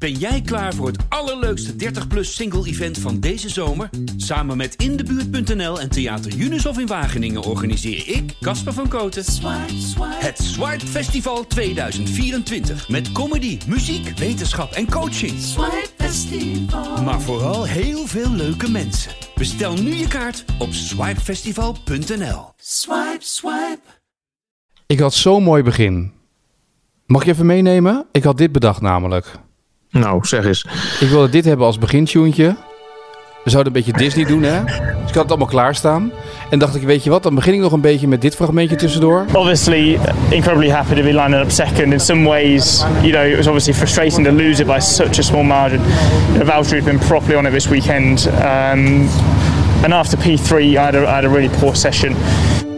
Ben 0.00 0.12
jij 0.12 0.40
klaar 0.40 0.74
voor 0.74 0.86
het 0.86 1.04
allerleukste 1.08 1.72
30-plus 1.72 2.34
single-event 2.34 2.98
van 2.98 3.20
deze 3.20 3.48
zomer? 3.48 3.90
Samen 4.16 4.56
met 4.56 4.74
Indebuurt.nl 4.74 5.80
en 5.80 5.90
Theater 5.90 6.36
Unisof 6.36 6.78
in 6.78 6.86
Wageningen 6.86 7.42
organiseer 7.42 8.08
ik, 8.08 8.36
Casper 8.40 8.72
van 8.72 8.88
Koten, 8.88 9.24
het 10.00 10.38
Swipe 10.38 10.86
Festival 10.86 11.46
2024. 11.46 12.88
Met 12.88 13.12
comedy, 13.12 13.58
muziek, 13.66 14.18
wetenschap 14.18 14.72
en 14.72 14.90
coaching. 14.90 15.32
Maar 17.04 17.20
vooral 17.20 17.64
heel 17.64 18.06
veel 18.06 18.30
leuke 18.30 18.70
mensen. 18.70 19.12
Bestel 19.34 19.74
nu 19.74 19.94
je 19.94 20.08
kaart 20.08 20.44
op 20.58 20.72
swipefestival.nl. 20.72 22.52
Swipe, 22.56 23.18
swipe. 23.18 23.80
Ik 24.86 24.98
had 24.98 25.14
zo'n 25.14 25.42
mooi 25.42 25.62
begin. 25.62 26.12
Mag 27.06 27.24
je 27.24 27.30
even 27.30 27.46
meenemen? 27.46 28.06
Ik 28.12 28.22
had 28.22 28.38
dit 28.38 28.52
bedacht 28.52 28.80
namelijk. 28.80 29.48
Nou, 29.90 30.26
zeg 30.26 30.44
eens. 30.44 30.66
Ik 31.00 31.08
wilde 31.08 31.28
dit 31.28 31.44
hebben 31.44 31.66
als 31.66 31.78
begintune. 31.78 32.56
We 33.44 33.50
zouden 33.50 33.74
een 33.74 33.82
beetje 33.82 33.98
Disney 33.98 34.24
doen, 34.24 34.42
hè? 34.42 34.64
Dus 34.64 34.74
ik 35.08 35.14
had 35.14 35.14
het 35.14 35.28
allemaal 35.28 35.46
klaarstaan. 35.46 36.12
En 36.50 36.58
dacht 36.58 36.74
ik, 36.74 36.82
weet 36.82 37.04
je 37.04 37.10
wat, 37.10 37.22
dan 37.22 37.34
begin 37.34 37.54
ik 37.54 37.60
nog 37.60 37.72
een 37.72 37.80
beetje 37.80 38.08
met 38.08 38.20
dit 38.20 38.34
fragmentje 38.34 38.76
tussendoor. 38.76 39.24
Obviously, 39.32 39.98
incredibly 40.28 40.70
happy 40.70 40.94
to 40.94 41.02
be 41.02 41.14
lining 41.14 41.42
up 41.42 41.50
second. 41.50 41.92
In 41.92 42.00
some 42.00 42.28
ways, 42.28 42.84
you 43.00 43.12
know, 43.12 43.24
it 43.24 43.36
was 43.36 43.46
obviously 43.46 43.74
frustrating 43.74 44.26
to 44.26 44.32
lose 44.32 44.60
it 44.62 44.66
by 44.66 44.78
such 44.78 45.18
a 45.18 45.22
small 45.22 45.42
margin. 45.42 45.80
Valtteri 46.38 46.76
has 46.76 46.84
been 46.84 46.98
properly 46.98 47.36
on 47.36 47.46
it 47.46 47.52
this 47.52 47.68
weekend. 47.68 48.26
Um, 48.26 49.08
and 49.82 49.92
after 49.92 50.18
P3, 50.18 50.52
I 50.60 50.74
had 50.74 50.94
a, 50.94 51.02
I 51.02 51.14
had 51.14 51.24
a 51.24 51.28
really 51.28 51.50
poor 51.60 51.74
session. 51.74 52.16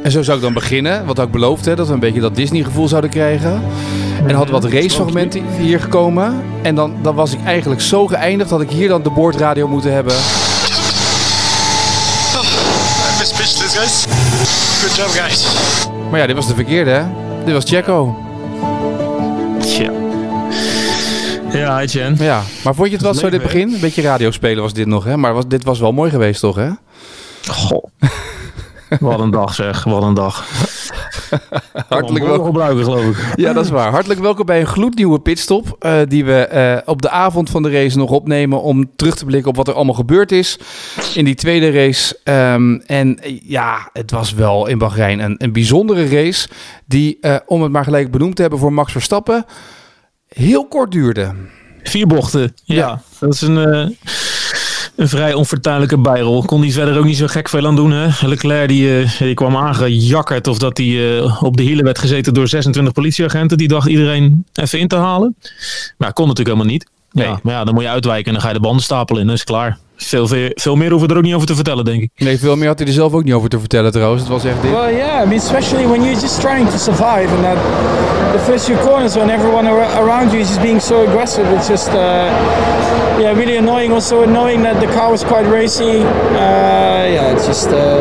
En 0.03 0.11
zo 0.11 0.23
zou 0.23 0.37
ik 0.37 0.43
dan 0.43 0.53
beginnen, 0.53 1.07
wat 1.07 1.21
ook 1.21 1.31
beloofd, 1.31 1.65
hè, 1.65 1.75
dat 1.75 1.87
we 1.87 1.93
een 1.93 2.01
beetje 2.01 2.21
dat 2.21 2.35
Disney-gevoel 2.35 2.89
zouden 2.89 3.11
krijgen. 3.11 3.63
En 4.27 4.35
had 4.35 4.51
wat 4.51 4.65
racefragmenten 4.65 5.45
hier 5.59 5.81
gekomen. 5.81 6.43
En 6.63 6.75
dan, 6.75 6.95
dan 7.03 7.15
was 7.15 7.33
ik 7.33 7.45
eigenlijk 7.45 7.81
zo 7.81 8.07
geëindigd 8.07 8.51
dat 8.51 8.61
ik 8.61 8.71
hier 8.71 8.89
dan 8.89 9.03
de 9.03 9.11
boordradio 9.11 9.69
moeten 9.69 9.93
hebben. 9.93 10.15
Pitch, 13.43 13.75
guys. 13.75 14.05
Good 14.81 14.97
job, 14.97 15.09
guys. 15.09 15.47
Maar 16.11 16.21
ja, 16.21 16.27
dit 16.27 16.37
was 16.37 16.47
de 16.47 16.55
verkeerde, 16.55 16.91
hè? 16.91 17.05
Dit 17.45 17.55
was 17.55 17.65
Checo. 17.65 18.17
Tja. 19.61 19.91
Ja, 21.53 21.79
hi 21.79 21.85
Jen. 21.85 22.17
Ja, 22.19 22.43
maar 22.65 22.75
vond 22.75 22.89
je 22.89 22.95
het 22.95 23.03
wel 23.03 23.15
zo 23.15 23.31
dit 23.31 23.43
begin? 23.43 23.73
Een 23.75 23.81
beetje 23.81 24.03
radiospelen 24.03 24.63
was 24.63 24.73
dit 24.73 24.87
nog, 24.87 25.05
hè? 25.05 25.17
Maar 25.17 25.35
was, 25.35 25.47
dit 25.49 25.65
was 25.65 25.79
wel 25.79 25.93
mooi 25.93 26.11
geweest, 26.11 26.41
toch, 26.41 26.57
hè? 26.57 26.69
Goh. 27.47 27.85
Wat 29.01 29.21
een 29.21 29.31
dag 29.31 29.55
zeg, 29.55 29.85
wat 29.85 30.03
een 30.03 30.15
dag. 30.15 30.47
Hartelijk 31.89 32.25
welkom. 32.25 32.29
welkom. 32.29 32.45
gebruiken, 32.47 32.85
geloof 32.85 33.05
ik. 33.05 33.17
Ja, 33.37 33.53
dat 33.53 33.65
is 33.65 33.71
waar. 33.71 33.91
Hartelijk 33.91 34.21
welkom 34.21 34.47
bij 34.47 34.61
een 34.61 34.67
gloednieuwe 34.67 35.21
pitstop. 35.21 35.77
eh, 35.79 36.01
die 36.09 36.25
we 36.25 36.35
eh, 36.47 36.79
op 36.85 37.03
de 37.03 37.11
avond 37.11 37.51
van 37.51 37.63
de 37.63 37.71
race 37.71 37.99
nog 37.99 38.11
opnemen. 38.11 38.63
Om 38.63 38.91
terug 38.97 39.15
te 39.17 39.25
blikken 39.25 39.51
op 39.51 39.57
wat 39.57 39.69
er 39.69 39.75
allemaal 39.75 39.95
gebeurd 39.95 40.33
is. 40.33 40.59
In 41.15 41.25
die 41.25 41.35
tweede 41.35 41.71
race. 41.71 42.19
Ehm, 42.25 42.75
en 42.75 43.19
eh, 43.23 43.41
ja, 43.43 43.91
het 43.93 44.11
was 44.11 44.33
wel 44.35 44.67
in 44.67 44.79
Bahrein 44.79 45.19
een, 45.21 45.35
een 45.39 45.53
bijzondere 45.53 46.09
race. 46.09 46.49
Die, 46.87 47.19
om 47.47 47.63
het 47.63 47.73
maar 47.73 47.85
gelijk 47.85 48.11
benoemd 48.11 48.35
te 48.37 48.41
hebben 48.43 48.61
voor 48.61 48.73
Max 48.73 48.93
Verstappen. 48.93 49.45
Heel 50.29 50.67
kort 50.69 50.91
duurde. 50.93 51.35
Vier 51.83 52.07
bochten. 52.07 52.55
Ja, 52.65 52.75
Ja. 52.77 53.01
dat 53.21 53.33
is 53.35 53.41
een, 53.41 53.97
een 54.97 55.09
vrij 55.09 55.35
onfortuinlijke 55.35 55.99
bijrol. 55.99 56.43
Kon 56.43 56.61
die 56.61 56.73
verder 56.73 56.99
ook 56.99 57.05
niet 57.05 57.17
zo 57.17 57.27
gek 57.27 57.49
veel 57.49 57.67
aan 57.67 57.77
doen. 57.77 57.91
Hè? 57.91 58.27
Leclerc 58.27 58.69
die, 58.69 59.01
eh, 59.01 59.19
die 59.19 59.35
kwam 59.35 59.57
aangejakkerd 59.57 60.47
of 60.47 60.59
dat 60.59 60.77
hij 60.77 61.19
eh, 61.19 61.43
op 61.43 61.57
de 61.57 61.63
hielen 61.63 61.85
werd 61.85 61.99
gezeten 61.99 62.35
door 62.35 62.49
26 62.49 62.93
politieagenten. 62.93 63.59
Die 63.59 63.69
dacht 63.69 63.89
iedereen 63.89 64.45
even 64.53 64.79
in 64.79 64.89
te 64.89 64.97
halen. 64.97 65.37
Maar 65.99 66.13
kon 66.13 66.27
natuurlijk 66.27 66.57
helemaal 66.57 66.73
niet. 66.73 66.87
Nee. 67.13 67.27
Ja, 67.27 67.39
maar 67.43 67.53
ja, 67.55 67.65
dan 67.65 67.75
moet 67.75 67.83
je 67.83 67.89
uitwijken 67.89 68.27
en 68.27 68.33
dan 68.33 68.41
ga 68.43 68.49
je 68.49 68.55
de 68.55 68.61
bandenstapel 68.61 69.19
in. 69.19 69.27
Dat 69.27 69.37
is 69.37 69.45
klaar. 69.45 69.79
Veel, 69.97 70.27
veel, 70.27 70.51
veel 70.55 70.77
meer 70.77 70.91
hoeven 70.91 71.09
we 71.09 71.13
er 71.15 71.19
ook 71.21 71.27
niet 71.27 71.35
over 71.35 71.47
te 71.47 71.55
vertellen, 71.55 71.85
denk 71.85 72.03
ik. 72.03 72.11
Nee, 72.17 72.39
veel 72.39 72.57
meer 72.57 72.67
had 72.69 72.79
hij 72.79 72.87
er 72.89 72.93
zelf 72.95 73.13
ook 73.13 73.25
niet 73.25 73.33
over 73.33 73.49
te 73.49 73.59
vertellen 73.59 73.93
trouwens. 73.93 74.21
Het 74.23 74.31
was 74.31 74.45
echt 74.45 74.63
dit. 74.63 74.71
Well, 74.71 74.95
yeah, 74.97 75.23
I 75.25 75.27
mean, 75.27 75.41
especially 75.41 75.87
when 75.87 76.03
you're 76.03 76.21
just 76.21 76.41
trying 76.41 76.69
to 76.71 76.77
survive, 76.79 77.29
and 77.35 77.43
that 77.43 77.57
the 78.33 78.39
first 78.51 78.65
few 78.65 78.77
corners 78.79 79.15
when 79.15 79.31
everyone 79.31 79.69
ar- 79.71 80.03
around 80.05 80.31
you 80.31 80.43
is 80.43 80.49
just 80.49 80.61
being 80.61 80.81
so 80.83 81.07
aggressive, 81.07 81.55
it's 81.57 81.69
just 81.69 81.89
uh, 81.89 81.95
yeah, 83.19 83.35
really 83.37 83.57
annoying. 83.57 83.93
Also, 83.93 84.25
knowing 84.25 84.63
that 84.63 84.81
the 84.81 84.87
car 84.87 85.11
was 85.11 85.25
quite 85.25 85.49
racy, 85.51 85.97
uh, 85.97 87.13
yeah, 87.13 87.33
it's 87.33 87.47
just 87.47 87.67
uh, 87.67 87.95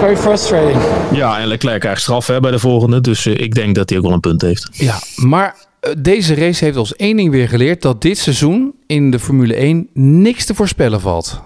very 0.00 0.16
frustrating. 0.16 0.76
Ja, 1.12 1.38
en 1.38 1.46
Leclerc 1.46 1.80
krijgt 1.80 2.00
straf 2.00 2.26
hè, 2.26 2.40
bij 2.40 2.50
de 2.50 2.58
volgende. 2.58 3.00
Dus 3.00 3.26
eh, 3.26 3.38
ik 3.40 3.54
denk 3.54 3.74
dat 3.74 3.88
hij 3.88 3.98
ook 3.98 4.04
wel 4.04 4.12
een 4.14 4.20
punt 4.20 4.42
heeft. 4.42 4.68
Ja, 4.72 4.94
maar 5.16 5.54
deze 5.98 6.34
race 6.34 6.64
heeft 6.64 6.76
ons 6.76 6.96
één 6.96 7.16
ding 7.16 7.30
weer 7.30 7.48
geleerd: 7.48 7.82
dat 7.82 8.02
dit 8.02 8.18
seizoen 8.18 8.74
in 8.86 9.10
de 9.10 9.18
Formule 9.18 9.54
1 9.54 9.88
niks 9.92 10.44
te 10.44 10.54
voorspellen 10.54 11.00
valt. 11.00 11.40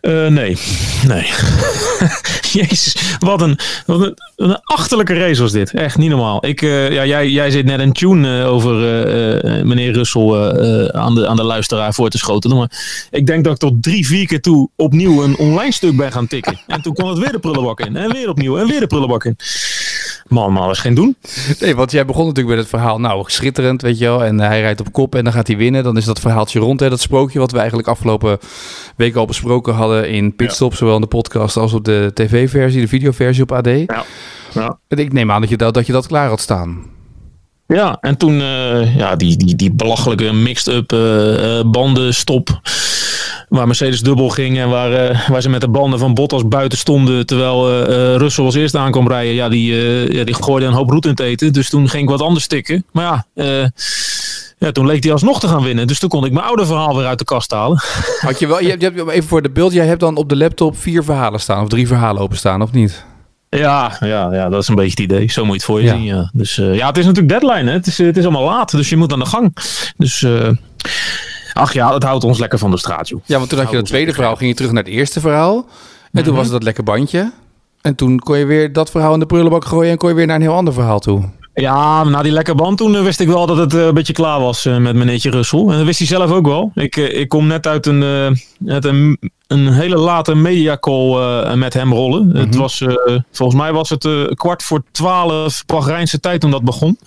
Eh, 0.00 0.26
nee, 0.26 0.56
nee. 1.06 1.26
Jezus, 2.52 2.96
wat 3.18 3.40
een, 3.40 3.58
wat, 3.86 4.00
een, 4.00 4.14
een 4.36 4.60
achterlijke 4.62 5.14
race 5.14 5.42
was 5.42 5.52
dit. 5.52 5.74
Echt 5.74 5.98
niet 5.98 6.10
normaal. 6.10 6.46
Ik, 6.46 6.62
eh, 6.62 6.92
ja, 6.92 7.06
jij, 7.06 7.28
jij 7.28 7.50
zit 7.50 7.64
net 7.64 7.80
een 7.80 7.92
tune 7.92 8.40
eh, 8.40 8.52
over 8.52 8.82
eh, 8.82 9.58
eh, 9.58 9.64
meneer 9.64 9.92
Russell 9.92 10.22
eh, 10.22 10.84
eh, 10.84 10.88
aan, 10.88 11.14
de, 11.14 11.26
aan 11.28 11.36
de 11.36 11.42
luisteraar 11.42 11.94
voor 11.94 12.08
te 12.10 12.18
schoten. 12.18 12.56
Maar 12.56 12.70
ik 13.10 13.26
denk 13.26 13.44
dat 13.44 13.52
ik 13.52 13.58
tot 13.58 13.82
drie, 13.82 14.06
vier 14.06 14.26
keer 14.26 14.40
toe 14.40 14.68
opnieuw 14.76 15.22
een 15.22 15.36
online 15.36 15.72
stuk 15.72 15.96
ben 15.96 16.12
gaan 16.12 16.26
tikken. 16.26 16.60
En 16.66 16.82
toen 16.82 16.94
kwam 16.94 17.08
het 17.08 17.18
weer 17.18 17.32
de 17.32 17.38
prullenbak 17.38 17.80
in. 17.80 17.96
En 17.96 18.12
weer 18.12 18.28
opnieuw. 18.28 18.58
En 18.58 18.66
weer 18.66 18.80
de 18.80 18.86
prullenbak 18.86 19.24
in. 19.24 19.36
Man, 20.28 20.52
man, 20.52 20.66
dat 20.66 20.74
is 20.74 20.80
geen 20.80 20.94
doen. 20.94 21.16
Nee, 21.60 21.76
want 21.76 21.90
jij 21.90 22.04
begon 22.04 22.26
natuurlijk 22.26 22.56
met 22.56 22.64
het 22.64 22.74
verhaal, 22.74 23.00
nou, 23.00 23.24
schitterend, 23.26 23.82
weet 23.82 23.98
je 23.98 24.04
wel. 24.04 24.24
En 24.24 24.40
hij 24.40 24.60
rijdt 24.60 24.80
op 24.80 24.92
kop 24.92 25.14
en 25.14 25.24
dan 25.24 25.32
gaat 25.32 25.46
hij 25.46 25.56
winnen. 25.56 25.84
Dan 25.84 25.96
is 25.96 26.04
dat 26.04 26.20
verhaaltje 26.20 26.58
rond, 26.58 26.80
hè, 26.80 26.88
dat 26.88 27.00
sprookje 27.00 27.38
wat 27.38 27.50
we 27.50 27.58
eigenlijk 27.58 27.88
afgelopen 27.88 28.38
week 28.96 29.14
al 29.14 29.26
besproken 29.26 29.74
hadden 29.74 30.08
in 30.08 30.36
Pitstop. 30.36 30.74
Zowel 30.74 30.94
in 30.94 31.00
de 31.00 31.06
podcast 31.06 31.56
als 31.56 31.72
op 31.72 31.84
de 31.84 32.10
tv-versie, 32.14 32.80
de 32.80 32.88
videoversie 32.88 33.42
op 33.42 33.52
AD. 33.52 33.66
Ja. 33.66 34.04
Ja. 34.52 34.78
En 34.88 34.98
Ik 34.98 35.12
neem 35.12 35.30
aan 35.30 35.40
dat 35.40 35.50
je 35.50 35.56
dat, 35.56 35.74
dat 35.74 35.86
je 35.86 35.92
dat 35.92 36.06
klaar 36.06 36.28
had 36.28 36.40
staan. 36.40 36.94
Ja, 37.66 37.98
en 38.00 38.16
toen 38.16 38.40
eh, 38.40 38.96
ja, 38.96 39.16
die, 39.16 39.36
die, 39.36 39.56
die 39.56 39.72
belachelijke 39.72 40.32
mixed-up 40.32 40.92
eh, 40.92 41.58
eh, 41.58 41.66
bandenstop. 41.70 42.60
Waar 43.48 43.66
Mercedes 43.66 44.00
dubbel 44.00 44.28
ging 44.28 44.58
en 44.58 44.68
waar, 44.68 44.92
eh, 44.92 45.28
waar 45.28 45.42
ze 45.42 45.48
met 45.48 45.60
de 45.60 45.68
banden 45.68 45.98
van 45.98 46.14
Bottas 46.14 46.48
buiten 46.48 46.78
stonden. 46.78 47.26
Terwijl 47.26 47.86
eh, 47.86 48.16
Russell 48.16 48.44
als 48.44 48.54
eerste 48.54 48.78
aankwam 48.78 49.08
rijden. 49.08 49.34
Ja, 49.34 49.48
die, 49.48 49.74
ja, 50.12 50.24
die 50.24 50.34
gooide 50.34 50.66
een 50.66 50.72
hoop 50.72 50.90
roet 50.90 51.04
in 51.04 51.10
het 51.10 51.20
eten. 51.20 51.52
Dus 51.52 51.68
toen 51.70 51.88
ging 51.88 52.02
ik 52.02 52.08
wat 52.08 52.20
anders 52.22 52.44
stikken. 52.44 52.84
Maar 52.92 53.24
ja, 53.34 53.70
ja, 54.58 54.72
toen 54.72 54.86
leek 54.86 55.02
hij 55.02 55.12
alsnog 55.12 55.40
te 55.40 55.48
gaan 55.48 55.62
winnen. 55.62 55.86
Dus 55.86 55.98
toen 55.98 56.08
kon 56.08 56.24
ik 56.24 56.32
mijn 56.32 56.46
oude 56.46 56.66
verhaal 56.66 56.96
weer 56.96 57.06
uit 57.06 57.18
de 57.18 57.24
kast 57.24 57.50
halen. 57.50 57.78
Had 58.20 58.38
je 58.38 58.46
wel, 58.46 58.60
je 58.60 58.68
hebt, 58.68 58.80
je 58.82 58.86
hebt 58.90 59.10
even 59.10 59.28
voor 59.28 59.42
de 59.42 59.50
beeld, 59.50 59.72
jij 59.72 59.86
hebt 59.86 60.00
dan 60.00 60.16
op 60.16 60.28
de 60.28 60.36
laptop 60.36 60.78
vier 60.78 61.04
verhalen 61.04 61.40
staan, 61.40 61.62
of 61.62 61.68
drie 61.68 61.86
verhalen 61.86 62.22
openstaan, 62.22 62.62
of 62.62 62.72
niet? 62.72 63.04
Ja, 63.50 63.96
ja, 64.00 64.32
ja, 64.32 64.48
dat 64.48 64.62
is 64.62 64.68
een 64.68 64.74
beetje 64.74 64.90
het 64.90 65.12
idee. 65.12 65.30
Zo 65.30 65.40
moet 65.44 65.50
je 65.50 65.56
het 65.56 65.64
voor 65.64 65.80
je 65.80 65.86
Ja. 65.86 65.92
zien. 65.94 66.04
Ja. 66.04 66.30
Dus 66.32 66.54
ja, 66.54 66.86
het 66.86 66.98
is 66.98 67.04
natuurlijk 67.04 67.40
deadline. 67.40 67.70
Hè. 67.70 67.76
Het, 67.76 67.86
is, 67.86 67.98
het 67.98 68.16
is 68.16 68.22
allemaal 68.22 68.44
laat, 68.44 68.70
dus 68.70 68.88
je 68.88 68.96
moet 68.96 69.12
aan 69.12 69.18
de 69.18 69.26
gang. 69.26 69.56
Dus 69.96 70.26
ach 71.56 71.72
ja, 71.72 71.94
het 71.94 72.02
houdt 72.02 72.24
ons 72.24 72.38
lekker 72.38 72.58
van 72.58 72.70
de 72.70 72.78
straat, 72.78 73.08
joh. 73.08 73.20
Ja, 73.24 73.36
want 73.38 73.48
toen 73.48 73.58
had 73.58 73.70
je 73.70 73.76
dat 73.76 73.86
tweede 73.86 74.12
verhaal, 74.12 74.36
ging 74.36 74.50
je 74.50 74.56
terug 74.56 74.72
naar 74.72 74.82
het 74.84 74.92
eerste 74.92 75.20
verhaal. 75.20 75.66
En 76.12 76.24
toen 76.24 76.34
was 76.34 76.44
het 76.44 76.52
dat 76.52 76.62
lekker 76.62 76.84
bandje. 76.84 77.32
En 77.80 77.94
toen 77.94 78.18
kon 78.18 78.38
je 78.38 78.44
weer 78.44 78.72
dat 78.72 78.90
verhaal 78.90 79.12
in 79.12 79.18
de 79.20 79.26
prullenbak 79.26 79.64
gooien 79.64 79.90
en 79.90 79.96
kon 79.96 80.08
je 80.08 80.14
weer 80.14 80.26
naar 80.26 80.36
een 80.36 80.42
heel 80.42 80.54
ander 80.54 80.72
verhaal 80.74 80.98
toe. 80.98 81.22
Ja, 81.54 82.04
na 82.04 82.22
die 82.22 82.32
lekker 82.32 82.54
band 82.54 82.78
toen 82.78 82.96
eh, 82.96 83.02
wist 83.02 83.20
ik 83.20 83.28
wel 83.28 83.46
dat 83.46 83.56
het 83.56 83.74
eh, 83.74 83.86
een 83.86 83.94
beetje 83.94 84.12
klaar 84.12 84.40
was 84.40 84.64
eh, 84.64 84.76
met 84.76 84.94
meneertje 84.96 85.30
Russell. 85.30 85.60
En 85.60 85.76
dat 85.76 85.84
wist 85.84 85.98
hij 85.98 86.06
zelf 86.06 86.30
ook 86.30 86.46
wel. 86.46 86.70
Ik, 86.74 86.96
ik 86.96 87.28
kom 87.28 87.46
net 87.46 87.66
uit 87.66 87.86
een, 87.86 88.02
eh, 88.02 88.70
uit 88.72 88.84
een, 88.84 89.18
een 89.46 89.72
hele 89.72 89.96
late 89.96 90.34
mediacall 90.34 91.16
eh 91.16 91.54
met 91.54 91.74
hem 91.74 91.92
rollen. 91.92 92.36
Het 92.36 92.54
was, 92.54 92.80
eh, 92.80 92.94
volgens 93.32 93.60
mij 93.60 93.72
was 93.72 93.88
het 93.88 94.04
eh, 94.04 94.24
kwart 94.26 94.62
voor 94.62 94.82
twaalf 94.90 95.62
Bahrijnse 95.66 96.20
tijd 96.20 96.40
toen 96.40 96.50
dat 96.50 96.64
begon. 96.64 96.98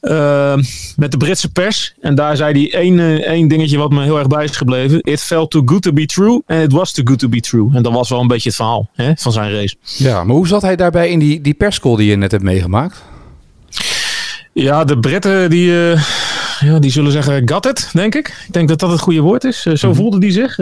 Eh, 0.00 0.54
met 0.96 1.10
de 1.10 1.16
Britse 1.16 1.50
pers. 1.52 1.94
En 2.00 2.14
daar 2.14 2.36
zei 2.36 2.52
hij 2.52 2.80
één, 2.80 2.98
eh, 2.98 3.26
één 3.26 3.48
dingetje 3.48 3.78
wat 3.78 3.90
me 3.90 4.02
heel 4.02 4.18
erg 4.18 4.26
bij 4.26 4.44
is 4.44 4.56
gebleven. 4.56 5.00
It 5.00 5.20
felt 5.20 5.50
too 5.50 5.62
good 5.64 5.82
to 5.82 5.92
be 5.92 6.06
true. 6.06 6.42
And 6.46 6.62
it 6.62 6.72
was 6.72 6.92
too 6.92 7.04
good 7.06 7.18
to 7.18 7.28
be 7.28 7.40
true. 7.40 7.70
En 7.72 7.82
dat 7.82 7.92
was 7.92 8.08
wel 8.08 8.20
een 8.20 8.26
beetje 8.26 8.48
het 8.48 8.56
verhaal 8.56 8.90
hè, 8.94 9.12
van 9.16 9.32
zijn 9.32 9.52
race. 9.52 9.76
Ja, 9.82 10.24
maar 10.24 10.36
hoe 10.36 10.46
zat 10.46 10.62
hij 10.62 10.76
daarbij 10.76 11.10
in 11.10 11.18
die, 11.18 11.40
die 11.40 11.54
perscall 11.54 11.96
die 11.96 12.10
je 12.10 12.16
net 12.16 12.30
hebt 12.30 12.42
meegemaakt? 12.42 13.02
Ja, 14.52 14.84
de 14.84 14.98
Britten 14.98 15.50
die, 15.50 15.92
eh, 15.92 16.02
ja, 16.60 16.78
die 16.78 16.90
zullen 16.90 17.12
zeggen 17.12 17.48
got 17.48 17.66
it, 17.66 17.90
denk 17.92 18.14
ik. 18.14 18.28
Ik 18.46 18.52
denk 18.52 18.68
dat 18.68 18.78
dat 18.78 18.90
het 18.90 19.00
goede 19.00 19.20
woord 19.20 19.44
is. 19.44 19.66
Eh, 19.66 19.74
zo 19.74 19.92
voelde 19.92 20.18
die 20.18 20.32
zich. 20.32 20.56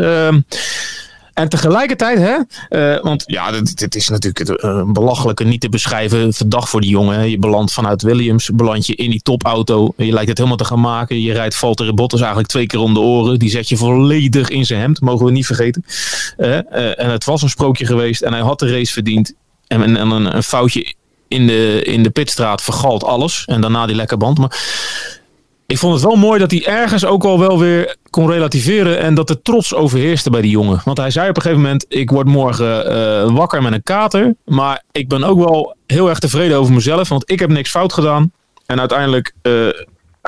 En 1.35 1.49
tegelijkertijd, 1.49 2.19
hè, 2.19 2.37
eh, 2.69 3.03
want 3.03 3.23
ja, 3.27 3.51
dit, 3.51 3.95
is 3.95 4.09
natuurlijk 4.09 4.49
eh, 4.49 4.71
een 4.71 4.93
belachelijke, 4.93 5.45
niet 5.45 5.61
te 5.61 5.69
beschrijven 5.69 6.33
verdag 6.33 6.69
voor 6.69 6.81
die 6.81 6.91
jongen. 6.91 7.31
Je 7.31 7.39
belandt 7.39 7.73
vanuit 7.73 8.03
Williams, 8.03 8.51
beland 8.55 8.87
je 8.87 8.95
in 8.95 9.11
die 9.11 9.23
topauto. 9.23 9.93
Je 9.97 10.13
lijkt 10.13 10.29
het 10.29 10.37
helemaal 10.37 10.59
te 10.59 10.65
gaan 10.65 10.81
maken. 10.81 11.23
Je 11.23 11.33
rijdt 11.33 11.57
Valtteri 11.57 11.93
Bottas 11.93 12.21
eigenlijk 12.21 12.49
twee 12.49 12.67
keer 12.67 12.81
om 12.81 12.95
de 12.95 13.01
oren. 13.01 13.39
Die 13.39 13.51
zet 13.51 13.69
je 13.69 13.77
volledig 13.77 14.49
in 14.49 14.67
zijn 14.67 14.81
hemd, 14.81 15.01
mogen 15.01 15.27
we 15.27 15.33
niet 15.33 15.47
vergeten. 15.47 15.85
Eh, 16.37 16.99
en 17.01 17.11
het 17.11 17.25
was 17.25 17.43
een 17.43 17.49
sprookje 17.49 17.87
geweest 17.87 18.23
en 18.23 18.33
hij 18.33 18.43
had 18.43 18.59
de 18.59 18.73
race 18.73 18.93
verdiend. 18.93 19.35
En, 19.67 19.83
en, 19.83 19.97
en 19.97 20.11
een, 20.11 20.37
een 20.37 20.43
foutje 20.43 20.95
in 21.29 21.47
de, 21.47 21.83
in 21.85 22.03
de 22.03 22.11
pitstraat 22.11 22.63
vergalt 22.63 23.05
alles. 23.05 23.45
En 23.47 23.61
daarna 23.61 23.87
die 23.87 23.97
lekke 23.97 24.17
band. 24.17 24.39
Maar 24.39 24.59
ik 25.71 25.79
vond 25.79 25.95
het 25.95 26.03
wel 26.03 26.17
mooi 26.17 26.39
dat 26.39 26.51
hij 26.51 26.67
ergens 26.67 27.05
ook 27.05 27.25
al 27.25 27.39
wel 27.39 27.59
weer 27.59 27.97
kon 28.11 28.31
relativeren. 28.31 28.99
En 28.99 29.15
dat 29.15 29.29
de 29.29 29.43
trots 29.43 29.75
overheerste 29.75 30.31
bij 30.31 30.41
die 30.41 30.51
jongen. 30.51 30.81
Want 30.85 30.99
hij 30.99 31.11
zei 31.11 31.29
op 31.29 31.37
een 31.37 31.43
gegeven 31.43 31.63
moment: 31.63 31.85
Ik 31.89 32.11
word 32.11 32.27
morgen 32.27 32.93
uh, 32.93 33.37
wakker 33.37 33.63
met 33.63 33.73
een 33.73 33.83
kater. 33.83 34.35
Maar 34.45 34.83
ik 34.93 35.09
ben 35.09 35.25
ook 35.25 35.39
wel 35.39 35.77
heel 35.87 36.09
erg 36.09 36.19
tevreden 36.19 36.59
over 36.59 36.75
mezelf. 36.75 37.09
Want 37.09 37.31
ik 37.31 37.39
heb 37.39 37.51
niks 37.51 37.71
fout 37.71 37.93
gedaan. 37.93 38.33
En 38.67 38.79
uiteindelijk 38.79 39.33
uh, 39.43 39.69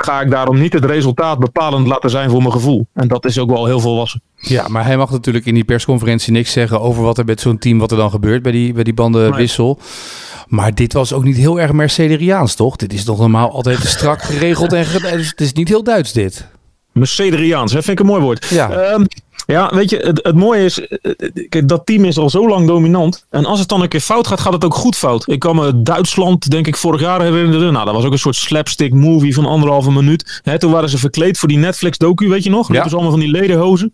ga 0.05 0.21
ik 0.21 0.31
daarom 0.31 0.59
niet 0.59 0.73
het 0.73 0.85
resultaat 0.85 1.39
bepalend 1.39 1.87
laten 1.87 2.11
zijn 2.11 2.31
voor 2.31 2.41
mijn 2.41 2.53
gevoel. 2.53 2.87
En 2.95 3.09
dat 3.09 3.25
is 3.25 3.39
ook 3.39 3.51
wel 3.51 3.67
heel 3.67 3.81
volwassen. 3.81 4.23
Ja, 4.37 4.69
maar 4.69 4.85
hij 4.85 4.97
mag 4.97 5.11
natuurlijk 5.11 5.47
in 5.47 5.55
die 5.55 5.65
persconferentie 5.65 6.33
niks 6.33 6.53
zeggen 6.53 6.81
over 6.81 7.03
wat 7.03 7.19
er 7.19 7.25
met 7.25 7.41
zo'n 7.41 7.59
team, 7.59 7.79
wat 7.79 7.91
er 7.91 7.97
dan 7.97 8.11
gebeurt 8.11 8.43
bij 8.43 8.53
die, 8.53 8.73
bij 8.73 8.85
die 8.85 8.95
bandenwissel. 8.95 9.79
Nee. 9.79 9.89
Maar 10.49 10.75
dit 10.75 10.93
was 10.93 11.13
ook 11.13 11.25
niet 11.25 11.37
heel 11.37 11.61
erg 11.61 11.73
Mercederiaans, 11.73 12.55
toch? 12.55 12.77
Dit 12.77 12.93
is 12.93 13.05
toch 13.05 13.19
normaal 13.19 13.51
altijd 13.51 13.79
strak 13.79 14.23
geregeld 14.23 14.73
en 14.73 14.87
het 15.05 15.41
is 15.41 15.53
niet 15.53 15.69
heel 15.69 15.83
Duits 15.83 16.13
dit. 16.13 16.47
Mercederiaans, 16.93 17.73
dat 17.73 17.85
vind 17.85 17.99
ik 17.99 18.05
een 18.05 18.11
mooi 18.11 18.23
woord. 18.23 18.47
Ja. 18.47 18.93
Um, 18.93 19.07
ja, 19.47 19.71
weet 19.75 19.91
je, 19.91 19.97
het, 19.97 20.21
het 20.23 20.37
mooie 20.37 20.65
is, 20.65 20.87
kijk, 21.49 21.69
dat 21.69 21.87
team 21.87 22.05
is 22.05 22.19
al 22.19 22.31
zo 22.31 22.49
lang 22.49 22.67
dominant. 22.67 23.25
En 23.31 23.45
als 23.45 23.59
het 23.59 23.69
dan 23.69 23.83
een 23.83 23.89
keer 23.89 24.01
fout 24.01 24.27
gaat, 24.27 24.41
gaat 24.41 24.53
het 24.53 24.65
ook 24.65 24.75
goed 24.75 24.97
fout. 24.97 25.29
Ik 25.29 25.39
kan 25.39 25.57
me 25.57 25.83
Duitsland, 25.83 26.51
denk 26.51 26.67
ik, 26.67 26.77
vorig 26.77 27.01
jaar 27.01 27.23
herinneren. 27.23 27.73
Nou, 27.73 27.85
dat 27.85 27.95
was 27.95 28.05
ook 28.05 28.13
een 28.13 28.19
soort 28.19 28.37
slapstick 28.37 28.93
movie 28.95 29.35
van 29.35 29.47
anderhalve 29.47 29.91
minuut. 29.91 30.43
Toen 30.59 30.71
waren 30.71 30.89
ze 30.89 30.99
verkleed 30.99 31.39
voor 31.39 31.49
die 31.49 31.59
Netflix-docu, 31.59 32.29
weet 32.29 32.45
je 32.45 32.51
nog? 32.51 32.67
Dat 32.67 32.77
ja. 32.77 32.83
was 32.83 32.93
allemaal 32.93 33.11
van 33.11 33.21
die 33.21 33.31
lederhozen. 33.31 33.93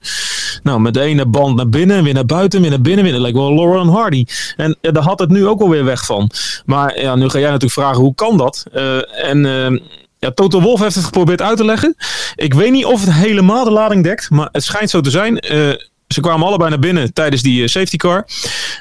Nou, 0.62 0.80
met 0.80 0.94
de 0.94 1.00
ene 1.00 1.26
band 1.26 1.56
naar 1.56 1.68
binnen, 1.68 2.04
weer 2.04 2.14
naar 2.14 2.26
buiten, 2.26 2.60
weer 2.60 2.70
naar 2.70 2.80
binnen. 2.80 3.04
Weer, 3.04 3.12
dat 3.12 3.22
lijkt 3.22 3.36
wel 3.36 3.54
Lauren 3.54 3.88
Hardy. 3.88 4.24
En 4.56 4.76
ja, 4.80 4.90
daar 4.90 5.02
had 5.02 5.18
het 5.18 5.30
nu 5.30 5.46
ook 5.46 5.60
alweer 5.60 5.84
weg 5.84 6.04
van. 6.04 6.30
Maar 6.66 7.00
ja, 7.00 7.14
nu 7.14 7.28
ga 7.28 7.38
jij 7.38 7.46
natuurlijk 7.46 7.80
vragen, 7.80 8.02
hoe 8.02 8.14
kan 8.14 8.36
dat? 8.36 8.64
Uh, 8.74 9.28
en... 9.28 9.44
Uh, 9.44 9.80
ja, 10.18 10.30
Toto 10.30 10.60
Wolf 10.60 10.80
heeft 10.80 10.94
het 10.94 11.04
geprobeerd 11.04 11.42
uit 11.42 11.56
te 11.56 11.64
leggen. 11.64 11.96
Ik 12.34 12.54
weet 12.54 12.70
niet 12.70 12.84
of 12.84 13.00
het 13.00 13.12
helemaal 13.12 13.64
de 13.64 13.70
lading 13.70 14.04
dekt, 14.04 14.30
maar 14.30 14.48
het 14.52 14.64
schijnt 14.64 14.90
zo 14.90 15.00
te 15.00 15.10
zijn. 15.10 15.52
Uh, 15.52 15.72
ze 16.08 16.20
kwamen 16.20 16.46
allebei 16.46 16.70
naar 16.70 16.78
binnen 16.78 17.12
tijdens 17.12 17.42
die 17.42 17.62
uh, 17.62 17.68
safety 17.68 17.96
car. 17.96 18.26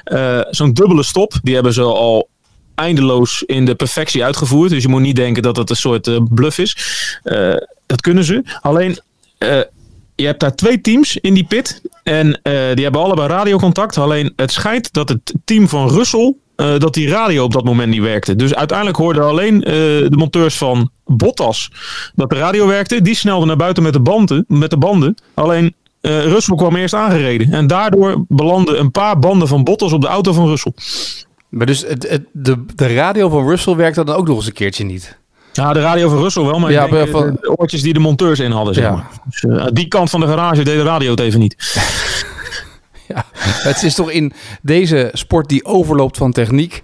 Uh, 0.04 0.40
Zo'n 0.50 0.72
dubbele 0.72 1.02
stop, 1.02 1.38
die 1.42 1.54
hebben 1.54 1.72
ze 1.72 1.82
al 1.82 2.28
eindeloos 2.74 3.42
in 3.42 3.64
de 3.64 3.74
perfectie 3.74 4.24
uitgevoerd. 4.24 4.70
Dus 4.70 4.82
je 4.82 4.88
moet 4.88 5.00
niet 5.00 5.16
denken 5.16 5.42
dat 5.42 5.56
het 5.56 5.70
een 5.70 5.76
soort 5.76 6.34
bluff 6.34 6.58
is. 6.58 6.76
dat 7.86 8.00
kunnen 8.00 8.24
ze. 8.24 8.42
Alleen, 8.60 8.98
je 10.14 10.26
hebt 10.26 10.40
daar 10.40 10.54
twee 10.54 10.80
teams 10.80 11.16
in 11.16 11.34
die 11.34 11.44
pit. 11.44 11.82
En 12.02 12.40
die 12.74 12.84
hebben 12.84 13.00
allebei 13.00 13.28
radiocontact. 13.28 13.98
Alleen, 13.98 14.32
het 14.36 14.52
schijnt 14.52 14.92
dat 14.92 15.08
het 15.08 15.34
team 15.44 15.68
van 15.68 15.88
Russell 15.88 16.34
uh, 16.60 16.78
dat 16.78 16.94
die 16.94 17.08
radio 17.08 17.44
op 17.44 17.52
dat 17.52 17.64
moment 17.64 17.90
niet 17.90 18.00
werkte. 18.00 18.36
Dus 18.36 18.54
uiteindelijk 18.54 18.98
hoorden 18.98 19.24
alleen 19.24 19.54
uh, 19.54 19.62
de 20.08 20.16
monteurs 20.16 20.56
van 20.56 20.90
Bottas 21.04 21.70
dat 22.14 22.30
de 22.30 22.36
radio 22.36 22.66
werkte. 22.66 23.02
Die 23.02 23.14
snelden 23.14 23.46
naar 23.46 23.56
buiten 23.56 23.82
met 23.82 23.92
de 23.92 24.00
banden. 24.00 24.44
Met 24.48 24.70
de 24.70 24.76
banden. 24.76 25.14
Alleen 25.34 25.74
uh, 26.02 26.24
Russell 26.24 26.56
kwam 26.56 26.76
eerst 26.76 26.94
aangereden. 26.94 27.52
En 27.52 27.66
daardoor 27.66 28.24
belanden 28.28 28.80
een 28.80 28.90
paar 28.90 29.18
banden 29.18 29.48
van 29.48 29.64
Bottas 29.64 29.92
op 29.92 30.00
de 30.00 30.06
auto 30.06 30.32
van 30.32 30.46
Russell. 30.46 30.72
Maar 31.48 31.66
dus 31.66 31.80
het, 31.86 32.08
het, 32.08 32.22
de, 32.32 32.64
de 32.74 32.94
radio 32.94 33.28
van 33.28 33.48
Russell 33.48 33.74
werkte 33.74 34.04
dan 34.04 34.16
ook 34.16 34.26
nog 34.26 34.36
eens 34.36 34.46
een 34.46 34.52
keertje 34.52 34.84
niet? 34.84 35.18
Ja, 35.52 35.72
de 35.72 35.80
radio 35.80 36.08
van 36.08 36.18
Russell 36.18 36.44
wel, 36.44 36.58
maar 36.58 36.70
ja, 36.70 36.86
denk, 36.86 37.08
van... 37.08 37.36
de 37.40 37.56
oortjes 37.56 37.82
die 37.82 37.92
de 37.92 37.98
monteurs 37.98 38.38
in 38.38 38.50
hadden, 38.50 38.74
zeg 38.74 38.84
ja. 38.84 38.90
maar. 38.90 39.10
Dus, 39.24 39.42
uh, 39.42 39.66
die 39.72 39.88
kant 39.88 40.10
van 40.10 40.20
de 40.20 40.26
garage 40.26 40.62
deed 40.62 40.76
de 40.76 40.82
radio 40.82 41.10
het 41.10 41.20
even 41.20 41.40
niet. 41.40 41.56
Het 43.70 43.82
is 43.82 43.94
toch 43.94 44.10
in 44.10 44.32
deze 44.62 45.10
sport 45.12 45.48
die 45.48 45.64
overloopt 45.64 46.16
van 46.16 46.32
techniek 46.32 46.82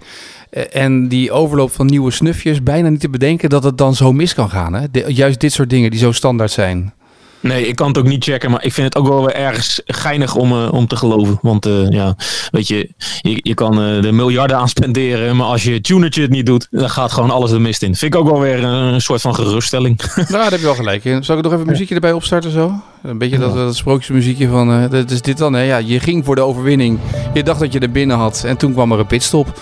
en 0.71 1.07
die 1.07 1.31
overloopt 1.31 1.75
van 1.75 1.85
nieuwe 1.85 2.11
snufjes 2.11 2.63
bijna 2.63 2.89
niet 2.89 2.99
te 2.99 3.09
bedenken 3.09 3.49
dat 3.49 3.63
het 3.63 3.77
dan 3.77 3.95
zo 3.95 4.13
mis 4.13 4.33
kan 4.33 4.49
gaan. 4.49 4.73
Hè? 4.73 4.91
De, 4.91 5.05
juist 5.07 5.39
dit 5.39 5.53
soort 5.53 5.69
dingen 5.69 5.91
die 5.91 5.99
zo 5.99 6.11
standaard 6.11 6.51
zijn. 6.51 6.93
Nee, 7.39 7.67
ik 7.67 7.75
kan 7.75 7.87
het 7.87 7.97
ook 7.97 8.07
niet 8.07 8.23
checken, 8.23 8.51
maar 8.51 8.63
ik 8.63 8.73
vind 8.73 8.93
het 8.93 9.03
ook 9.03 9.07
wel 9.07 9.25
weer 9.25 9.35
ergens 9.35 9.81
geinig 9.85 10.35
om, 10.35 10.51
uh, 10.51 10.73
om 10.73 10.87
te 10.87 10.95
geloven. 10.95 11.39
Want 11.41 11.65
uh, 11.65 11.89
ja, 11.89 12.15
weet 12.51 12.67
je, 12.67 12.89
je, 13.21 13.39
je 13.43 13.53
kan 13.53 13.95
uh, 13.95 14.01
de 14.01 14.11
miljarden 14.11 14.57
aan 14.57 14.69
spenderen, 14.69 15.35
maar 15.35 15.47
als 15.47 15.63
je 15.63 15.81
tunertje 15.81 16.21
het 16.21 16.31
niet 16.31 16.45
doet, 16.45 16.67
dan 16.71 16.89
gaat 16.89 17.11
gewoon 17.11 17.31
alles 17.31 17.51
de 17.51 17.59
mist 17.59 17.81
in. 17.81 17.95
Vind 17.95 18.13
ik 18.13 18.19
ook 18.19 18.29
wel 18.29 18.39
weer 18.39 18.63
een, 18.63 18.93
een 18.93 19.01
soort 19.01 19.21
van 19.21 19.35
geruststelling. 19.35 20.01
Nou, 20.15 20.27
daar 20.27 20.51
heb 20.51 20.59
je 20.59 20.65
wel 20.65 20.75
gelijk 20.75 21.05
in. 21.05 21.23
Zal 21.23 21.37
ik 21.37 21.43
nog 21.43 21.53
even 21.53 21.65
muziekje 21.65 21.95
erbij 21.95 22.11
opstarten 22.11 22.51
zo? 22.51 22.81
Een 23.05 23.17
beetje 23.17 23.37
dat, 23.37 23.53
dat 23.53 23.75
sprookjesmuziekje 23.75 24.47
van, 24.47 24.89
dat 24.89 25.11
is 25.11 25.21
dit 25.21 25.37
dan, 25.37 25.53
hè? 25.53 25.61
Ja, 25.61 25.77
je 25.77 25.99
ging 25.99 26.25
voor 26.25 26.35
de 26.35 26.41
overwinning. 26.41 26.99
Je 27.33 27.43
dacht 27.43 27.59
dat 27.59 27.73
je 27.73 27.79
er 27.79 27.91
binnen 27.91 28.17
had 28.17 28.43
en 28.43 28.57
toen 28.57 28.73
kwam 28.73 28.91
er 28.91 28.99
een 28.99 29.05
pitstop. 29.05 29.59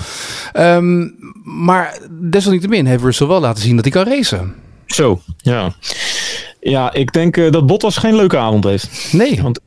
Um, 0.53 1.15
maar 1.43 1.97
desalniettemin 2.11 2.85
heeft 2.85 3.03
Russell 3.03 3.27
wel 3.27 3.39
laten 3.39 3.63
zien 3.63 3.75
dat 3.75 3.85
hij 3.85 3.93
kan 3.93 4.13
racen. 4.13 4.53
Zo, 4.85 5.21
ja. 5.37 5.73
Ja, 6.59 6.93
ik 6.93 7.13
denk 7.13 7.37
uh, 7.37 7.51
dat 7.51 7.65
Bottas 7.65 7.97
geen 7.97 8.15
leuke 8.15 8.37
avond 8.37 8.63
heeft. 8.63 9.13
Nee. 9.13 9.41
Want 9.41 9.59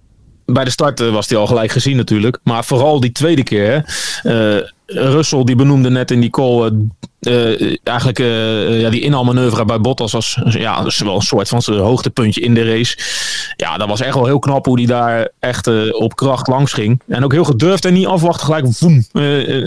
bij 0.44 0.64
de 0.64 0.70
start 0.70 1.00
uh, 1.00 1.12
was 1.12 1.28
hij 1.28 1.38
al 1.38 1.46
gelijk 1.46 1.73
gezien 1.73 1.96
natuurlijk. 1.96 2.38
Maar 2.43 2.64
vooral 2.64 3.00
die 3.00 3.12
tweede 3.12 3.43
keer. 3.43 3.84
Uh, 4.25 4.56
Russell 4.86 5.44
die 5.44 5.56
benoemde 5.56 5.90
net 5.90 6.10
in 6.10 6.20
die 6.20 6.30
call 6.30 6.72
uh, 7.20 7.76
eigenlijk 7.82 8.18
uh, 8.18 8.80
ja, 8.80 8.90
die 8.90 9.00
inhaalmanoeuvre 9.00 9.64
bij 9.64 9.80
Bottas 9.80 10.12
was 10.12 10.38
ja, 10.48 10.86
wel 10.98 11.14
een 11.14 11.22
soort 11.22 11.48
van 11.48 11.62
zijn 11.62 11.78
hoogtepuntje 11.78 12.40
in 12.40 12.54
de 12.54 12.64
race. 12.64 12.98
Ja, 13.56 13.76
dat 13.76 13.88
was 13.88 14.00
echt 14.00 14.14
wel 14.14 14.26
heel 14.26 14.38
knap 14.38 14.66
hoe 14.66 14.78
hij 14.78 14.86
daar 14.86 15.28
echt 15.38 15.66
uh, 15.66 15.94
op 15.94 16.16
kracht 16.16 16.46
langs 16.46 16.72
ging. 16.72 17.00
En 17.08 17.24
ook 17.24 17.32
heel 17.32 17.44
gedurfd 17.44 17.84
en 17.84 17.92
niet 17.92 18.06
afwachten 18.06 18.46
gelijk 18.46 18.66
voem. 18.70 19.04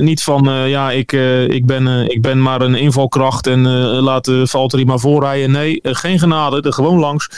niet 0.04 0.24
van 0.24 0.68
ja, 0.68 0.92
ik, 0.92 1.12
ik, 1.48 1.66
ben, 1.66 2.10
ik 2.10 2.22
ben 2.22 2.42
maar 2.42 2.62
een 2.62 2.76
invalkracht 2.76 3.48
en 3.48 3.68
laat 4.00 4.32
Valtteri 4.44 4.86
maar 4.86 5.00
voorrijden. 5.00 5.52
Nee, 5.52 5.80
geen 5.84 6.20
genade, 6.20 6.62
er 6.62 6.74
gewoon 6.74 7.00
langs. 7.00 7.30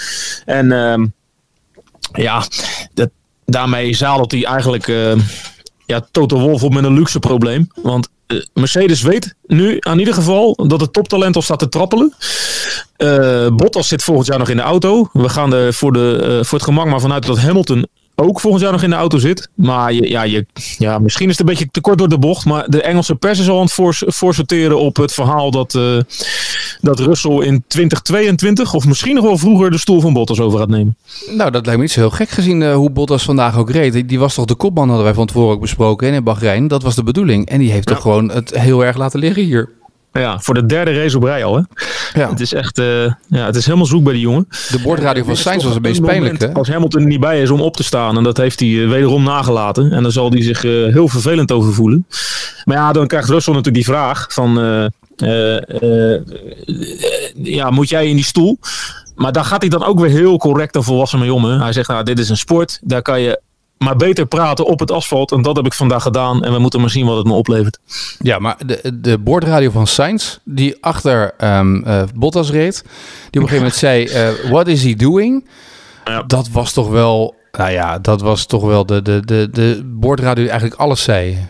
En 0.45 0.71
ehm, 0.71 1.05
ja, 2.13 2.43
daarmee 3.45 3.93
zadelt 3.93 4.31
hij 4.31 4.45
eigenlijk 4.45 4.87
ja, 5.91 6.07
Toto 6.11 6.39
Wolff 6.39 6.63
op 6.63 6.73
met 6.73 6.83
een 6.83 6.93
luxe 6.93 7.19
probleem. 7.19 7.67
Want 7.81 8.09
uh, 8.27 8.41
Mercedes 8.53 9.01
weet 9.01 9.35
nu 9.45 9.77
aan 9.79 9.99
ieder 9.99 10.13
geval 10.13 10.55
dat 10.67 10.81
het 10.81 10.93
toptalent 10.93 11.35
al 11.35 11.41
staat 11.41 11.59
te 11.59 11.69
trappelen. 11.69 12.13
Uh, 12.97 13.47
Bottas 13.47 13.87
zit 13.87 14.03
volgend 14.03 14.27
jaar 14.27 14.39
nog 14.39 14.49
in 14.49 14.55
de 14.55 14.61
auto. 14.61 15.09
We 15.13 15.29
gaan 15.29 15.53
er 15.53 15.73
voor, 15.73 15.93
de, 15.93 16.17
uh, 16.21 16.43
voor 16.43 16.57
het 16.57 16.67
gemak 16.67 16.85
maar 16.85 16.99
vanuit 16.99 17.25
dat 17.25 17.39
Hamilton 17.39 17.87
ook 18.21 18.39
volgend 18.39 18.63
jaar 18.63 18.71
nog 18.71 18.83
in 18.83 18.89
de 18.89 18.95
auto 18.95 19.17
zit. 19.17 19.49
Maar 19.53 19.93
je, 19.93 20.09
ja, 20.09 20.23
je, 20.23 20.45
ja, 20.77 20.99
misschien 20.99 21.29
is 21.29 21.37
het 21.37 21.39
een 21.39 21.53
beetje 21.53 21.69
te 21.71 21.81
kort 21.81 21.97
door 21.97 22.09
de 22.09 22.17
bocht. 22.17 22.45
Maar 22.45 22.69
de 22.69 22.81
Engelse 22.81 23.15
pers 23.15 23.39
is 23.39 23.49
al 23.49 23.55
aan 23.55 23.63
het 23.63 23.73
voor, 23.73 23.95
voorsorteren 23.97 24.79
op 24.79 24.95
het 24.95 25.13
verhaal 25.13 25.51
dat, 25.51 25.73
uh, 25.73 25.99
dat 26.81 26.99
Russell 26.99 27.37
in 27.37 27.63
2022 27.67 28.73
of 28.73 28.85
misschien 28.85 29.15
nog 29.15 29.23
wel 29.23 29.37
vroeger 29.37 29.71
de 29.71 29.77
stoel 29.77 30.01
van 30.01 30.13
Bottas 30.13 30.39
over 30.39 30.59
gaat 30.59 30.69
nemen. 30.69 30.97
Nou, 31.25 31.51
dat 31.51 31.65
lijkt 31.65 31.79
me 31.79 31.85
niet 31.85 31.91
zo 31.91 31.99
heel 31.99 32.09
gek 32.09 32.29
gezien 32.29 32.61
uh, 32.61 32.75
hoe 32.75 32.89
Bottas 32.89 33.23
vandaag 33.23 33.57
ook 33.57 33.69
reed. 33.69 34.09
Die 34.09 34.19
was 34.19 34.33
toch 34.33 34.45
de 34.45 34.55
kopman, 34.55 34.87
hadden 34.87 35.05
wij 35.05 35.13
van 35.13 35.27
tevoren 35.27 35.53
ook 35.53 35.61
besproken 35.61 36.13
in 36.13 36.23
Bahrein. 36.23 36.67
Dat 36.67 36.83
was 36.83 36.95
de 36.95 37.03
bedoeling. 37.03 37.49
En 37.49 37.59
die 37.59 37.71
heeft 37.71 37.89
ja. 37.89 37.93
toch 37.93 38.03
gewoon 38.03 38.31
het 38.31 38.57
heel 38.57 38.85
erg 38.85 38.97
laten 38.97 39.19
liggen 39.19 39.43
hier. 39.43 39.69
Ja, 40.11 40.39
voor 40.39 40.53
de 40.53 40.65
derde 40.65 40.93
race 41.01 41.17
op 41.17 41.23
rij 41.23 41.43
al. 41.43 41.55
Hè? 41.55 41.61
Ja. 42.21 42.29
Het 42.29 42.39
is 42.39 42.53
echt, 42.53 42.79
uh, 42.79 43.03
ja, 43.27 43.45
het 43.45 43.55
is 43.55 43.65
helemaal 43.65 43.85
zoek 43.85 44.03
bij 44.03 44.13
die 44.13 44.21
jongen. 44.21 44.47
De 44.49 44.79
bordradio 44.83 45.23
van 45.23 45.35
Sainz 45.35 45.63
was 45.63 45.75
een 45.75 45.81
beetje 45.81 46.01
pijnlijk. 46.01 46.41
Hè? 46.41 46.53
Als 46.53 46.69
Hamilton 46.69 47.01
er 47.01 47.07
niet 47.07 47.19
bij 47.19 47.41
is 47.41 47.49
om 47.49 47.61
op 47.61 47.75
te 47.75 47.83
staan. 47.83 48.17
En 48.17 48.23
dat 48.23 48.37
heeft 48.37 48.59
hij 48.59 48.69
uh, 48.69 48.89
wederom 48.89 49.23
nagelaten. 49.23 49.91
En 49.91 50.03
dan 50.03 50.11
zal 50.11 50.31
hij 50.31 50.43
zich 50.43 50.63
uh, 50.63 50.93
heel 50.93 51.07
vervelend 51.07 51.51
over 51.51 51.73
voelen. 51.73 52.05
Maar 52.65 52.77
ja, 52.77 52.91
dan 52.91 53.07
krijgt 53.07 53.29
Russell 53.29 53.53
natuurlijk 53.53 53.85
die 53.85 53.93
vraag 53.93 54.27
van... 54.29 54.53
ja, 57.43 57.69
moet 57.69 57.89
jij 57.89 58.07
in 58.07 58.15
die 58.15 58.25
stoel? 58.25 58.59
Maar 59.15 59.31
daar 59.31 59.45
gaat 59.45 59.61
hij 59.61 59.69
dan 59.69 59.83
ook 59.83 59.99
weer 59.99 60.09
heel 60.09 60.37
correct 60.37 60.75
en 60.75 60.83
volwassen 60.83 61.19
mee 61.19 61.33
om. 61.33 61.45
Hè? 61.45 61.59
Hij 61.59 61.73
zegt, 61.73 61.87
nou, 61.87 62.03
dit 62.03 62.19
is 62.19 62.29
een 62.29 62.37
sport. 62.37 62.79
Daar 62.81 63.01
kan 63.01 63.21
je 63.21 63.39
maar 63.83 63.95
beter 63.95 64.25
praten 64.25 64.65
op 64.65 64.79
het 64.79 64.91
asfalt. 64.91 65.31
En 65.31 65.41
dat 65.41 65.55
heb 65.55 65.65
ik 65.65 65.73
vandaag 65.73 66.03
gedaan. 66.03 66.43
En 66.43 66.53
we 66.53 66.59
moeten 66.59 66.79
maar 66.79 66.89
zien 66.89 67.05
wat 67.05 67.17
het 67.17 67.25
me 67.25 67.33
oplevert. 67.33 67.79
Ja, 68.19 68.39
maar 68.39 68.57
de, 68.65 68.99
de 69.01 69.17
bordradio 69.17 69.71
van 69.71 69.87
Sainz, 69.87 70.37
die 70.43 70.77
achter 70.81 71.33
um, 71.43 71.87
uh, 71.87 72.03
Bottas 72.15 72.51
reed, 72.51 72.83
die 73.29 73.41
op 73.41 73.49
een 73.49 73.57
gegeven 73.57 73.57
moment 73.57 73.75
zei: 73.75 74.03
uh, 74.03 74.49
What 74.51 74.67
is 74.67 74.83
he 74.83 74.95
doing? 74.95 75.47
Ja. 76.05 76.23
Dat 76.23 76.49
was 76.49 76.73
toch 76.73 76.89
wel, 76.89 77.35
nou 77.51 77.71
ja, 77.71 77.99
dat 77.99 78.21
was 78.21 78.45
toch 78.45 78.63
wel 78.63 78.85
de, 78.85 79.01
de, 79.01 79.25
de, 79.25 79.49
de 79.51 79.81
bordradio 79.85 80.41
die 80.41 80.49
eigenlijk 80.51 80.81
alles 80.81 81.03
zei. 81.03 81.47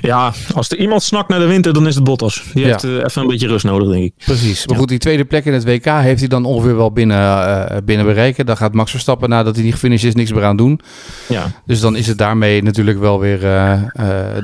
Ja, 0.00 0.32
als 0.54 0.70
er 0.70 0.78
iemand 0.78 1.02
snakt 1.02 1.28
naar 1.28 1.38
de 1.38 1.46
winter, 1.46 1.72
dan 1.72 1.86
is 1.86 1.94
het 1.94 2.04
Bottas. 2.04 2.42
Die 2.54 2.64
ja. 2.64 2.70
heeft 2.70 2.84
uh, 2.84 2.92
even 2.94 3.22
een 3.22 3.28
beetje 3.28 3.46
rust 3.46 3.64
nodig, 3.64 3.88
denk 3.88 4.04
ik. 4.04 4.12
Precies. 4.24 4.66
Maar 4.66 4.74
ja. 4.74 4.80
goed, 4.80 4.88
die 4.88 4.98
tweede 4.98 5.24
plek 5.24 5.44
in 5.44 5.52
het 5.52 5.64
WK 5.64 5.84
heeft 5.84 6.18
hij 6.18 6.28
dan 6.28 6.44
ongeveer 6.44 6.76
wel 6.76 6.92
binnen, 6.92 7.18
uh, 7.18 7.76
binnen 7.84 8.06
bereiken. 8.06 8.46
Dan 8.46 8.56
gaat 8.56 8.72
Max 8.72 8.90
Verstappen 8.90 9.28
nadat 9.28 9.54
hij 9.54 9.64
niet 9.64 9.72
gefinished 9.72 10.08
is, 10.08 10.14
niks 10.14 10.32
meer 10.32 10.44
aan 10.44 10.56
doen. 10.56 10.80
Ja. 11.28 11.46
Dus 11.66 11.80
dan 11.80 11.96
is 11.96 12.06
het 12.06 12.18
daarmee 12.18 12.62
natuurlijk 12.62 12.98
wel 12.98 13.20
weer... 13.20 13.44
Uh, 13.44 13.80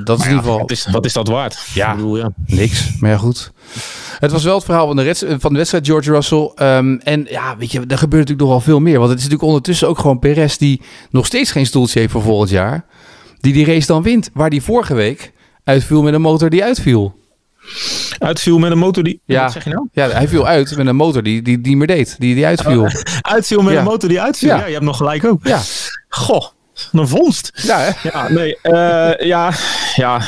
dat 0.05 0.19
is 0.19 0.25
in 0.25 0.31
ieder 0.31 0.45
geval... 0.45 0.59
Wat 0.59 0.71
is, 0.71 0.87
wat 0.91 1.05
is 1.05 1.13
dat 1.13 1.29
waard? 1.29 1.59
Ja, 1.75 1.95
bedoel, 1.95 2.17
ja, 2.17 2.31
niks. 2.47 2.91
Maar 2.99 3.11
ja, 3.11 3.17
goed. 3.17 3.53
Het 4.19 4.31
was 4.31 4.45
wel 4.45 4.55
het 4.55 4.65
verhaal 4.65 4.87
van 4.87 4.97
de, 4.97 5.03
reds, 5.03 5.25
van 5.39 5.53
de 5.53 5.59
wedstrijd, 5.59 5.87
George 5.87 6.11
Russell. 6.11 6.53
Um, 6.57 6.99
en 6.99 7.27
ja, 7.29 7.57
weet 7.57 7.73
je, 7.73 7.79
er 7.79 7.99
gebeurt 7.99 8.29
natuurlijk 8.29 8.41
nog 8.41 8.49
wel 8.49 8.61
veel 8.61 8.81
meer. 8.81 8.99
Want 8.99 9.09
het 9.09 9.19
is 9.19 9.25
natuurlijk 9.25 9.49
ondertussen 9.49 9.89
ook 9.89 9.99
gewoon 9.99 10.19
Perez 10.19 10.57
die 10.57 10.81
nog 11.11 11.27
steeds 11.27 11.53
geen 11.53 11.67
stoeltje 11.67 12.01
heeft 12.01 12.13
voor 12.13 12.23
volgend 12.23 12.51
jaar 12.51 12.85
die 13.41 13.53
die 13.53 13.65
race 13.65 13.87
dan 13.87 14.03
wint. 14.03 14.31
Waar 14.35 14.51
die 14.51 14.63
vorige 14.63 14.95
week 14.95 15.33
uitviel 15.65 16.03
met 16.03 16.15
een 16.15 16.21
motor 16.21 16.51
die 16.51 16.65
uitviel. 16.65 17.19
Uitviel 18.19 18.59
met 18.59 18.71
een 18.71 18.79
motor 18.79 19.03
die... 19.03 19.21
Ja. 19.25 19.43
Wat 19.43 19.53
zeg 19.53 19.65
je 19.65 19.71
nou? 19.71 19.89
Ja, 19.93 20.09
hij 20.09 20.29
viel 20.29 20.47
uit 20.47 20.77
met 20.77 20.87
een 20.87 20.97
motor 20.97 21.23
die, 21.23 21.43
die, 21.43 21.61
die 21.61 21.77
meer 21.77 21.87
deed. 21.87 22.17
Die, 22.19 22.35
die 22.35 22.47
uitviel. 22.47 22.89
Uitviel 23.21 23.63
met 23.63 23.73
Ja. 23.73 23.79
een 23.79 23.85
motor 23.85 24.09
die 24.09 24.21
uitviel. 24.21 24.49
Ja. 24.49 24.57
Ja. 24.59 24.67
je 24.67 24.73
hebt 24.73 24.85
nog 24.85 24.97
gelijk 24.97 25.25
ook. 25.25 25.47
Ja, 25.47 25.61
Goh, 26.09 26.45
een 26.93 27.09
vondst. 27.09 27.51
ja 27.55 27.79
hè? 27.79 28.09
Ja, 28.09 28.29
nee, 28.29 28.59
eh, 28.63 29.27
ja, 29.27 29.53
ja, 29.95 30.23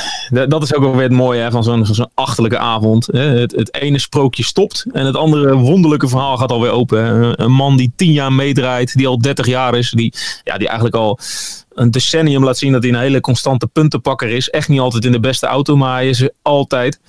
dat 0.49 0.63
is 0.63 0.75
ook 0.75 0.83
wel 0.83 0.93
weer 0.93 1.03
het 1.03 1.13
mooie 1.13 1.41
hè, 1.41 1.51
van 1.51 1.65
zo'n 1.65 1.87
zo'n 1.87 2.11
achterlijke 2.15 2.59
avond. 2.59 3.07
Hè. 3.07 3.21
Het, 3.21 3.53
het 3.53 3.75
ene 3.75 3.99
sprookje 3.99 4.45
stopt 4.45 4.87
en 4.93 5.07
het 5.07 5.17
andere 5.17 5.57
wonderlijke 5.57 6.09
verhaal 6.09 6.37
gaat 6.37 6.53
alweer 6.53 6.71
open. 6.71 7.33
Een 7.43 7.53
man 7.53 7.77
die 7.77 7.93
tien 7.97 8.13
jaar 8.13 8.33
meedraait, 8.33 8.97
die 8.97 9.07
al 9.07 9.19
30 9.19 9.47
jaar 9.47 9.75
is, 9.75 9.91
die, 9.91 10.15
ja, 10.45 10.59
die 10.59 10.67
eigenlijk 10.67 10.97
al 10.97 11.19
een 11.75 11.91
decennium 11.91 12.45
laat 12.45 12.59
zien 12.59 12.73
dat 12.73 12.83
hij 12.83 12.93
een 12.93 12.99
hele 12.99 13.21
constante 13.21 13.67
puntenpakker 13.67 14.29
is. 14.29 14.51
Echt 14.51 14.69
niet 14.69 14.81
altijd 14.81 15.05
in 15.05 15.13
de 15.13 15.21
beste 15.21 15.47
auto, 15.47 15.77
maar 15.77 15.95
hij 15.95 16.09
is 16.09 16.21
er 16.21 16.33
altijd. 16.43 17.01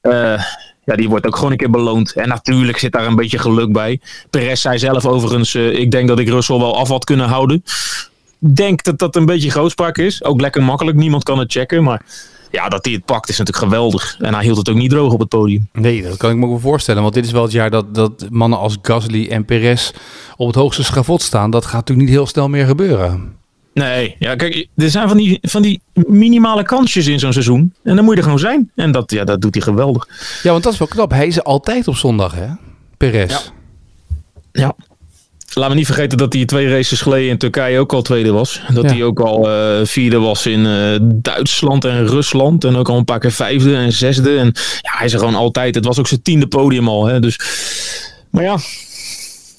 Eh, 0.00 0.42
ja, 0.84 0.96
die 0.96 1.08
wordt 1.08 1.26
ook 1.26 1.36
gewoon 1.36 1.50
een 1.50 1.56
keer 1.56 1.70
beloond. 1.70 2.12
En 2.12 2.28
natuurlijk 2.28 2.78
zit 2.78 2.92
daar 2.92 3.06
een 3.06 3.16
beetje 3.16 3.38
geluk 3.38 3.72
bij. 3.72 4.00
Perez 4.30 4.60
zei 4.60 4.78
zelf 4.78 5.06
overigens, 5.06 5.54
eh, 5.54 5.78
ik 5.78 5.90
denk 5.90 6.08
dat 6.08 6.18
ik 6.18 6.28
Russell 6.28 6.58
wel 6.58 6.76
af 6.76 6.88
had 6.88 7.04
kunnen 7.04 7.28
houden 7.28 7.62
denk 8.54 8.82
dat 8.82 8.98
dat 8.98 9.16
een 9.16 9.26
beetje 9.26 9.50
grootspraak 9.50 9.98
is. 9.98 10.24
Ook 10.24 10.40
lekker 10.40 10.62
makkelijk, 10.62 10.96
niemand 10.96 11.22
kan 11.22 11.38
het 11.38 11.52
checken. 11.52 11.82
Maar 11.82 12.02
ja, 12.50 12.68
dat 12.68 12.84
hij 12.84 12.94
het 12.94 13.04
pakt 13.04 13.28
is 13.28 13.38
natuurlijk 13.38 13.66
geweldig. 13.66 14.16
En 14.18 14.34
hij 14.34 14.44
hield 14.44 14.56
het 14.56 14.68
ook 14.68 14.76
niet 14.76 14.90
droog 14.90 15.12
op 15.12 15.20
het 15.20 15.28
podium. 15.28 15.68
Nee, 15.72 16.02
dat 16.02 16.16
kan 16.16 16.30
ik 16.30 16.36
me 16.36 16.44
ook 16.44 16.50
wel 16.50 16.60
voorstellen. 16.60 17.02
Want 17.02 17.14
dit 17.14 17.24
is 17.24 17.32
wel 17.32 17.42
het 17.42 17.52
jaar 17.52 17.70
dat, 17.70 17.94
dat 17.94 18.26
mannen 18.30 18.58
als 18.58 18.78
Gasly 18.82 19.28
en 19.28 19.44
Perez 19.44 19.90
op 20.36 20.46
het 20.46 20.56
hoogste 20.56 20.84
schavot 20.84 21.22
staan. 21.22 21.50
Dat 21.50 21.64
gaat 21.64 21.74
natuurlijk 21.74 22.08
niet 22.08 22.16
heel 22.16 22.26
snel 22.26 22.48
meer 22.48 22.66
gebeuren. 22.66 23.38
Nee, 23.74 24.16
ja, 24.18 24.34
kijk, 24.34 24.66
er 24.76 24.90
zijn 24.90 25.08
van 25.08 25.16
die, 25.16 25.38
van 25.42 25.62
die 25.62 25.82
minimale 25.92 26.62
kansjes 26.62 27.06
in 27.06 27.18
zo'n 27.18 27.32
seizoen. 27.32 27.74
En 27.82 27.96
dan 27.96 28.04
moet 28.04 28.12
je 28.12 28.18
er 28.18 28.24
gewoon 28.24 28.38
zijn. 28.38 28.70
En 28.74 28.92
dat, 28.92 29.10
ja, 29.10 29.24
dat 29.24 29.40
doet 29.40 29.54
hij 29.54 29.62
geweldig. 29.62 30.08
Ja, 30.42 30.50
want 30.50 30.62
dat 30.62 30.72
is 30.72 30.78
wel 30.78 30.88
knap. 30.88 31.10
Hij 31.10 31.26
is 31.26 31.44
altijd 31.44 31.88
op 31.88 31.96
zondag, 31.96 32.34
hè? 32.34 32.46
Perez. 32.96 33.30
Ja. 33.30 33.59
Laat 35.54 35.68
me 35.68 35.74
niet 35.74 35.86
vergeten 35.86 36.18
dat 36.18 36.32
hij 36.32 36.44
twee 36.44 36.68
races 36.68 37.00
geleden 37.00 37.28
in 37.28 37.38
Turkije 37.38 37.78
ook 37.78 37.92
al 37.92 38.02
tweede 38.02 38.30
was. 38.32 38.60
Dat 38.72 38.84
Ja. 38.84 38.90
hij 38.90 39.04
ook 39.04 39.20
al 39.20 39.50
eh, 39.50 39.86
vierde 39.86 40.18
was 40.18 40.46
in 40.46 40.66
eh, 40.66 40.98
Duitsland 41.02 41.84
en 41.84 42.06
Rusland. 42.06 42.64
En 42.64 42.76
ook 42.76 42.88
al 42.88 42.96
een 42.96 43.04
paar 43.04 43.18
keer 43.18 43.32
vijfde 43.32 43.76
en 43.76 43.92
zesde. 43.92 44.36
En 44.38 44.46
ja, 44.80 44.96
hij 44.96 45.06
is 45.06 45.12
er 45.12 45.18
gewoon 45.18 45.34
altijd. 45.34 45.74
Het 45.74 45.84
was 45.84 45.98
ook 45.98 46.06
zijn 46.06 46.22
tiende 46.22 46.46
podium 46.46 46.88
al. 46.88 47.06
Hè. 47.06 47.20
Dus, 47.20 47.38
maar 48.30 48.42
ja, 48.42 48.56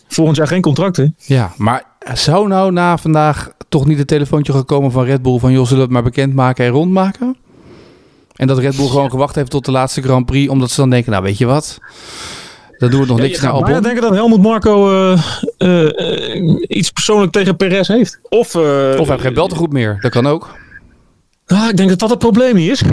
volgend 0.07 0.37
jaar 0.37 0.47
geen 0.47 0.61
contract 0.61 0.97
hè. 0.97 1.05
Ja, 1.17 1.51
maar 1.57 1.83
zou 2.13 2.47
nou 2.47 2.71
na 2.71 2.97
vandaag 2.97 3.51
toch 3.69 3.85
niet 3.85 3.97
het 3.97 4.07
telefoontje 4.07 4.53
gekomen 4.53 4.91
van 4.91 5.03
Red 5.05 5.21
Bull 5.21 5.39
van 5.39 5.51
joh, 5.51 5.61
zullen 5.63 5.77
we 5.77 5.83
het 5.83 5.91
maar 5.91 6.03
bekendmaken 6.03 6.65
en 6.65 6.71
rondmaken? 6.71 7.35
En 8.35 8.47
dat 8.47 8.57
Red 8.57 8.75
Bull 8.75 8.87
gewoon 8.87 9.09
gewacht 9.09 9.35
heeft 9.35 9.49
tot 9.49 9.65
de 9.65 9.71
laatste 9.71 10.01
Grand 10.01 10.25
Prix, 10.25 10.49
omdat 10.51 10.69
ze 10.71 10.79
dan 10.79 10.89
denken, 10.89 11.11
nou 11.11 11.23
weet 11.23 11.37
je 11.37 11.45
wat, 11.45 11.79
dan 12.81 12.89
doen 12.89 12.99
we 13.01 13.05
nog 13.07 13.17
Ja, 13.17 13.23
niks 13.23 13.35
je 13.37 13.43
naar 13.43 13.51
Albon. 13.51 13.81
denken 13.81 14.01
dat 14.01 14.13
Helmut 14.13 14.41
Marco 14.41 14.91
eh, 15.57 15.83
eh, 15.87 16.55
iets 16.67 16.89
persoonlijk 16.91 17.31
tegen 17.31 17.55
Perez 17.55 17.87
heeft. 17.87 18.19
Of, 18.29 18.55
eh, 18.55 18.61
Of 18.61 18.97
hij 18.97 19.05
heeft 19.05 19.21
geen 19.21 19.33
beltegoed 19.33 19.71
meer, 19.71 19.97
dat 20.01 20.11
kan 20.11 20.27
ook. 20.27 20.59
Ah, 21.45 21.69
ik 21.69 21.77
denk 21.77 21.89
dat 21.89 21.99
dat 21.99 22.09
het 22.09 22.19
probleem 22.19 22.55
niet 22.55 22.69
is. 22.71 22.81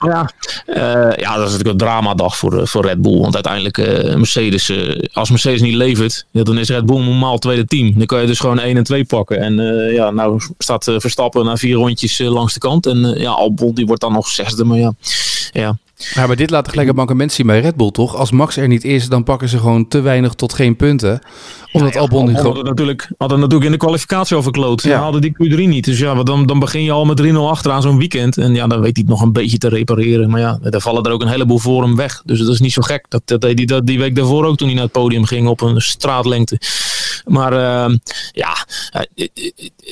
Ja, 0.00 0.30
eh, 0.66 0.82
ja, 1.16 1.36
dat 1.36 1.46
is 1.46 1.52
natuurlijk 1.52 1.68
een 1.70 1.76
dramadag 1.76 2.36
voor, 2.36 2.68
voor 2.68 2.84
Red 2.86 3.02
Bull. 3.02 3.20
Want 3.20 3.34
uiteindelijk, 3.34 3.78
eh, 3.78 4.14
Mercedes, 4.14 4.68
eh, 4.68 5.02
als 5.12 5.30
Mercedes 5.30 5.60
niet 5.60 5.74
levert, 5.74 6.26
ja, 6.30 6.42
dan 6.42 6.58
is 6.58 6.68
Red 6.68 6.86
Bull 6.86 7.02
normaal 7.04 7.38
tweede 7.38 7.64
team. 7.64 7.92
Dan 7.96 8.06
kan 8.06 8.20
je 8.20 8.26
dus 8.26 8.38
gewoon 8.38 8.58
1 8.60 8.76
en 8.76 8.84
2 8.84 9.04
pakken. 9.04 9.38
En 9.40 9.60
eh, 9.60 9.92
ja, 9.94 10.10
nou 10.10 10.40
staat 10.58 10.84
Verstappen 10.96 11.44
na 11.44 11.56
vier 11.56 11.74
rondjes 11.74 12.18
langs 12.18 12.52
de 12.54 12.60
kant. 12.60 12.86
En 12.86 13.04
eh, 13.14 13.20
ja, 13.22 13.30
Albon 13.30 13.74
die 13.74 13.86
wordt 13.86 14.00
dan 14.00 14.12
nog 14.12 14.28
zesde. 14.28 14.64
Maar 14.64 14.78
ja, 14.78 14.92
ja. 15.52 15.76
Ja, 16.14 16.26
maar 16.26 16.36
dit 16.36 16.50
laat 16.50 16.68
gelijk 16.68 16.88
een 16.88 16.94
mankement 16.94 17.32
zien 17.32 17.46
bij 17.46 17.60
Red 17.60 17.76
Bull, 17.76 17.90
toch? 17.90 18.16
Als 18.16 18.30
Max 18.30 18.56
er 18.56 18.68
niet 18.68 18.84
is, 18.84 19.08
dan 19.08 19.24
pakken 19.24 19.48
ze 19.48 19.58
gewoon 19.58 19.88
te 19.88 20.00
weinig 20.00 20.34
tot 20.34 20.52
geen 20.52 20.76
punten. 20.76 21.20
Omdat 21.72 21.96
Albon 21.96 22.24
niet 22.26 22.28
Albon 22.28 22.34
had 22.34 22.40
gewoon... 22.40 22.56
het 22.56 22.66
natuurlijk, 22.66 23.10
had 23.18 23.30
het 23.30 23.38
natuurlijk 23.38 23.64
in 23.66 23.70
de 23.72 23.76
kwalificatie 23.84 24.36
al 24.36 24.42
verkloot. 24.42 24.80
Ze 24.80 24.88
Ja. 24.88 25.00
hadden 25.02 25.20
die 25.20 25.32
Q3 25.32 25.56
niet. 25.68 25.84
Dus 25.84 25.98
ja, 25.98 26.22
dan, 26.22 26.46
dan 26.46 26.58
begin 26.58 26.82
je 26.84 26.92
al 26.92 27.04
met 27.04 27.22
3-0 27.22 27.34
achteraan 27.36 27.82
zo'n 27.82 27.98
weekend. 27.98 28.36
En 28.38 28.54
ja, 28.54 28.66
dan 28.66 28.80
weet 28.80 28.96
hij 28.96 29.04
het 29.06 29.08
nog 29.08 29.22
een 29.22 29.32
beetje 29.32 29.58
te 29.58 29.68
repareren. 29.68 30.30
Maar 30.30 30.40
ja, 30.40 30.58
daar 30.62 30.80
vallen 30.80 31.02
er 31.02 31.12
ook 31.12 31.22
een 31.22 31.28
heleboel 31.28 31.58
voor 31.58 31.82
hem 31.82 31.96
weg. 31.96 32.22
Dus 32.24 32.38
dat 32.38 32.48
is 32.48 32.60
niet 32.60 32.72
zo 32.72 32.82
gek. 32.82 33.04
Dat, 33.08 33.22
dat 33.24 33.40
deed 33.40 33.56
hij 33.56 33.66
dat 33.66 33.86
die 33.86 33.98
week 33.98 34.14
daarvoor 34.16 34.44
ook 34.44 34.56
toen 34.56 34.66
hij 34.66 34.76
naar 34.76 34.84
het 34.84 34.92
podium 34.92 35.24
ging 35.24 35.48
op 35.48 35.60
een 35.60 35.80
straatlengte. 35.80 36.58
Maar 37.24 37.52
eh, 37.52 37.94
ja, 38.32 38.56
hij, 38.90 39.30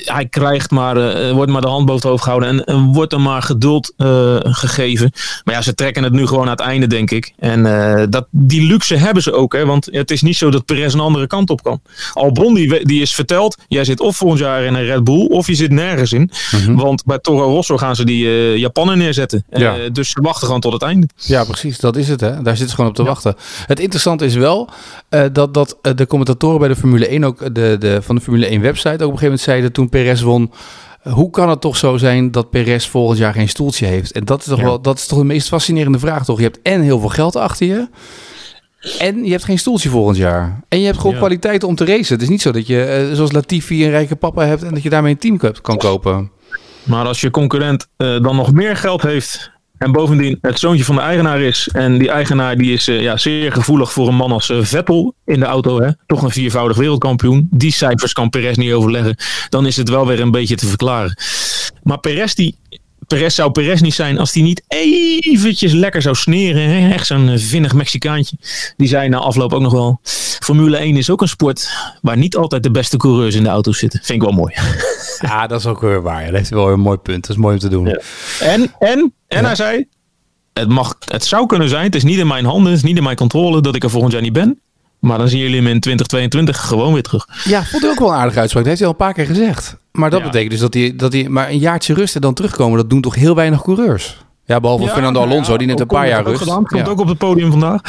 hij 0.05 0.27
krijgt 0.27 0.71
maar, 0.71 0.97
eh, 0.97 1.33
wordt 1.33 1.53
maar 1.53 1.61
de 1.61 1.69
hand 1.69 1.87
boven 1.87 2.01
het 2.01 2.11
hoofd 2.11 2.23
gehouden. 2.23 2.49
En, 2.49 2.65
en 2.65 2.93
wordt 2.93 3.13
er 3.13 3.21
maar 3.21 3.43
geduld 3.43 3.93
eh, 3.97 4.37
gegeven. 4.43 5.13
Maar 5.45 5.55
ja, 5.55 5.63
ze 5.63 5.75
trekken 5.75 6.03
het 6.03 6.13
nu 6.13 6.27
gewoon 6.27 6.45
aan 6.45 6.51
het 6.51 6.61
einde, 6.61 6.87
denk 6.87 7.11
ik. 7.11 7.33
En 7.39 7.67
eh, 7.67 8.07
dat, 8.11 8.27
die 8.31 8.63
luxe 8.63 8.97
hebben 8.97 9.23
ze 9.23 9.33
ook. 9.33 9.53
Hè, 9.53 9.67
want 9.67 9.89
het 9.91 10.11
is 10.11 10.23
niet 10.23 10.37
zo 10.37 10.51
dat 10.51 10.65
Perez 10.65 10.95
een 10.95 11.01
andere 11.01 11.27
kant 11.27 11.51
op 11.51 11.63
kan. 11.63 11.81
Albon 12.13 12.55
die, 12.55 12.85
die 12.85 13.03
is 13.03 13.15
verteld, 13.15 13.57
jij 13.69 13.85
zit 13.85 14.01
of 14.01 14.17
volgend 14.17 14.41
jaar 14.41 14.63
in 14.63 14.75
een 14.75 14.85
Red 14.85 15.05
Bull 15.05 15.27
of 15.27 15.47
je 15.47 15.55
zit 15.55 15.71
nergens 15.71 16.13
in. 16.13 16.31
Want 16.69 17.05
bij 17.05 17.19
Toro 17.19 17.45
Rosso 17.45 17.77
gaan 17.77 17.97
ze 17.97 18.05
die 18.05 18.27
eh 18.27 18.57
Japaner 18.57 18.97
neerzetten. 18.97 19.45
Eh, 19.49 19.73
dus 19.93 20.11
ze 20.11 20.21
wachten 20.23 20.47
gewoon 20.47 20.61
tot 20.61 20.73
het 20.73 20.83
einde. 20.83 21.09
Ja, 21.17 21.45
precies. 21.45 21.79
Dat 21.79 21.97
is 21.97 22.09
het. 22.09 22.21
Hè? 22.21 22.43
Daar 22.43 22.57
zitten 22.57 22.69
ze 22.69 22.75
gewoon 22.75 22.91
op 22.91 22.97
te 22.97 23.03
wachten. 23.03 23.35
Het 23.67 23.81
interessante 23.81 24.25
is 24.25 24.35
wel 24.35 24.69
eh, 25.09 25.25
dat, 25.33 25.55
dat 25.55 25.79
eh, 25.83 25.95
de 25.95 26.07
commentatoren 26.07 26.59
bij 26.59 26.69
de 26.69 26.77
Formule 26.77 27.09
1, 27.09 27.18
ook 27.25 27.55
de, 27.55 27.77
de, 27.79 27.99
van 28.03 28.15
de 28.15 28.21
Formule 28.21 28.47
1 28.47 28.61
website, 28.61 28.89
ook 28.89 28.95
op 28.95 29.01
een 29.01 29.07
gegeven 29.07 29.25
moment 29.25 29.41
zeiden 29.41 29.73
toen 29.73 29.89
Perez 29.89 30.21
won. 30.23 30.53
eh, 31.03 31.13
Hoe 31.13 31.31
kan 31.31 31.49
het 31.49 31.61
toch 31.61 31.77
zo 31.77 31.97
zijn 31.97 32.31
dat 32.31 32.51
Perez 32.51 32.87
volgend 32.89 33.19
jaar 33.19 33.33
geen 33.33 33.49
stoeltje 33.49 33.87
heeft? 33.87 34.13
En 34.13 34.25
dat 34.25 34.39
is 34.41 34.47
toch 34.47 34.59
Ja. 34.59 34.65
wel 34.65 34.81
dat 34.83 34.99
is 34.99 35.07
toch 35.07 35.19
de 35.19 35.25
meest 35.25 35.49
fascinerende 35.49 35.99
vraag, 35.99 36.25
toch? 36.25 36.37
Je 36.37 36.43
hebt 36.45 36.59
en 36.63 36.81
heel 36.81 37.01
veel 37.01 37.09
geld 37.09 37.37
achter 37.37 37.67
je. 37.67 37.89
En 38.99 39.25
je 39.25 39.31
hebt 39.31 39.45
geen 39.45 39.59
stoeltje 39.59 39.89
volgend 39.89 40.17
jaar. 40.17 40.61
En 40.69 40.79
je 40.81 40.85
hebt 40.87 40.97
gewoon 40.99 41.13
Ja. 41.13 41.19
kwaliteit 41.19 41.65
om 41.65 41.75
te 41.75 41.85
racen. 41.85 42.13
Het 42.15 42.23
is 42.23 42.29
niet 42.29 42.43
zo 42.43 42.53
dat 42.53 42.67
je, 42.67 42.83
eh, 42.85 43.15
zoals 43.15 43.33
Latifi, 43.33 43.85
een 43.85 43.91
rijke 43.91 44.17
papa 44.17 44.45
hebt 44.45 44.63
en 44.63 44.75
dat 44.75 44.83
je 44.83 44.91
daarmee 44.91 45.13
een 45.13 45.19
team 45.19 45.37
kan- 45.37 45.55
kan 45.63 45.77
kopen. 45.77 46.31
Maar 46.83 47.07
als 47.07 47.21
je 47.21 47.31
concurrent 47.31 47.87
eh, 47.97 48.09
dan 48.23 48.37
nog 48.37 48.53
meer 48.53 48.77
geld 48.77 49.03
heeft. 49.03 49.51
En 49.79 49.93
bovendien 49.93 50.39
het 50.41 50.59
zoontje 50.59 50.85
van 50.85 50.95
de 50.95 51.01
eigenaar 51.01 51.41
is. 51.41 51.69
En 51.73 51.99
die 51.99 52.11
eigenaar 52.11 52.57
die 52.57 52.73
is 52.73 52.89
eh, 52.89 53.01
ja, 53.01 53.17
zeer 53.17 53.53
gevoelig 53.53 53.93
voor 53.93 54.09
een 54.09 54.15
man 54.15 54.33
als 54.33 54.51
eh, 54.51 54.59
Vettel 54.63 55.15
in 55.25 55.41
de 55.41 55.47
auto. 55.47 55.81
Hè? 55.81 55.91
Toch 56.07 56.23
een 56.23 56.31
viervoudig 56.31 56.77
wereldkampioen. 56.77 57.49
Die 57.51 57.73
cijfers 57.73 58.13
kan 58.13 58.31
Perez 58.31 58.57
niet 58.57 58.73
overleggen. 58.73 59.17
Dan 59.49 59.67
is 59.67 59.77
het 59.77 59.89
wel 59.89 60.07
weer 60.07 60.21
een 60.21 60.31
beetje 60.31 60.57
te 60.57 60.67
verklaren. 60.67 61.17
Maar 61.83 61.99
Perez, 61.99 62.35
die, 62.35 62.57
Perez 63.09 63.35
zou 63.35 63.51
Perez 63.51 63.81
niet 63.81 63.95
zijn 63.95 64.19
als 64.19 64.33
hij 64.33 64.43
niet 64.43 64.63
eventjes 64.69 65.73
lekker 65.73 66.03
zou 66.03 66.15
sneren. 66.15 66.63
Hè? 66.63 66.93
Echt 66.93 67.07
zo'n 67.07 67.29
eh, 67.29 67.39
vinnig 67.39 67.75
Mexicaantje. 67.75 68.37
Die 68.77 68.89
zei 68.89 69.09
na 69.09 69.19
afloop 69.19 69.53
ook 69.53 69.61
nog 69.61 69.73
wel. 69.73 70.01
Formule 70.41 70.77
1 70.77 70.97
is 70.97 71.11
ook 71.11 71.21
een 71.21 71.29
sport 71.29 71.69
waar 72.03 72.17
niet 72.17 72.37
altijd 72.37 72.63
de 72.63 72.71
beste 72.71 72.97
coureurs 72.97 73.35
in 73.35 73.43
de 73.43 73.49
auto 73.49 73.73
zitten. 73.73 74.01
Vind 74.03 74.23
ik 74.23 74.29
wel 74.29 74.37
mooi. 74.37 74.55
Ja, 75.29 75.47
dat 75.47 75.61
is 75.61 75.67
ook 75.67 75.81
weer 75.81 76.03
waar. 76.03 76.25
Dat 76.25 76.35
heeft 76.35 76.51
wel 76.51 76.69
een 76.71 76.81
mooi 76.81 76.97
punt. 76.99 77.27
Dat 77.27 77.37
is 77.37 77.43
mooi 77.43 77.55
om 77.55 77.61
te 77.61 77.69
doen. 77.69 77.87
Ja. 77.87 78.01
En, 78.41 78.73
en, 78.79 79.13
en 79.29 79.45
hij 79.45 79.55
zei, 79.55 79.87
het, 80.53 80.69
mag, 80.69 80.97
het 81.05 81.25
zou 81.25 81.47
kunnen 81.47 81.69
zijn, 81.69 81.85
het 81.85 81.95
is 81.95 82.05
niet 82.05 82.19
in 82.19 82.27
mijn 82.27 82.45
handen, 82.45 82.67
het 82.73 82.77
is 82.83 82.87
niet 82.89 82.97
in 82.97 83.03
mijn 83.03 83.17
controle 83.17 83.61
dat 83.61 83.75
ik 83.75 83.83
er 83.85 83.91
volgend 83.91 84.13
jaar 84.13 84.23
niet 84.23 84.33
ben. 84.33 84.61
Maar 84.99 85.19
dan 85.19 85.29
zien 85.29 85.39
jullie 85.41 85.57
hem 85.57 85.67
in 85.67 85.81
2022 85.81 86.67
gewoon 86.67 86.93
weer 86.93 87.03
terug. 87.03 87.27
Ja, 87.45 87.65
vond 87.65 87.85
ik 87.85 87.91
ook 87.91 87.99
wel 87.99 88.09
een 88.09 88.15
aardige 88.15 88.39
uitspraak. 88.41 88.65
Dat 88.65 88.73
heeft 88.79 88.79
hij 88.79 88.89
al 88.89 88.95
een 89.01 89.07
paar 89.07 89.15
keer 89.15 89.27
gezegd. 89.37 89.77
Maar 89.93 90.11
dat 90.11 90.19
Ja. 90.21 90.25
betekent 90.27 90.51
dus 90.51 90.61
dat 90.61 90.75
hij, 90.75 90.97
dat 90.97 91.13
hij 91.13 91.29
maar 91.29 91.49
een 91.49 91.59
jaartje 91.59 91.95
rust 91.95 92.15
en 92.15 92.21
dan 92.21 92.35
terugkomen. 92.35 92.79
Dat 92.79 92.91
doen 92.91 93.01
toch 93.01 93.15
heel 93.15 93.35
weinig 93.35 93.63
coureurs. 93.63 94.19
Ja, 94.49 94.61
behalve 94.61 94.89
Fernando 94.89 95.21
Alonso, 95.21 95.57
die 95.57 95.67
neemt 95.67 95.81
een 95.81 95.87
paar 95.87 96.09
jaar 96.09 96.25
rust. 96.25 96.39
Gedaan, 96.39 96.65
komt 96.67 96.87
Ja. 96.87 96.91
ook 96.93 97.01
op 97.01 97.09
het 97.09 97.19
podium 97.19 97.51
vandaag. 97.51 97.81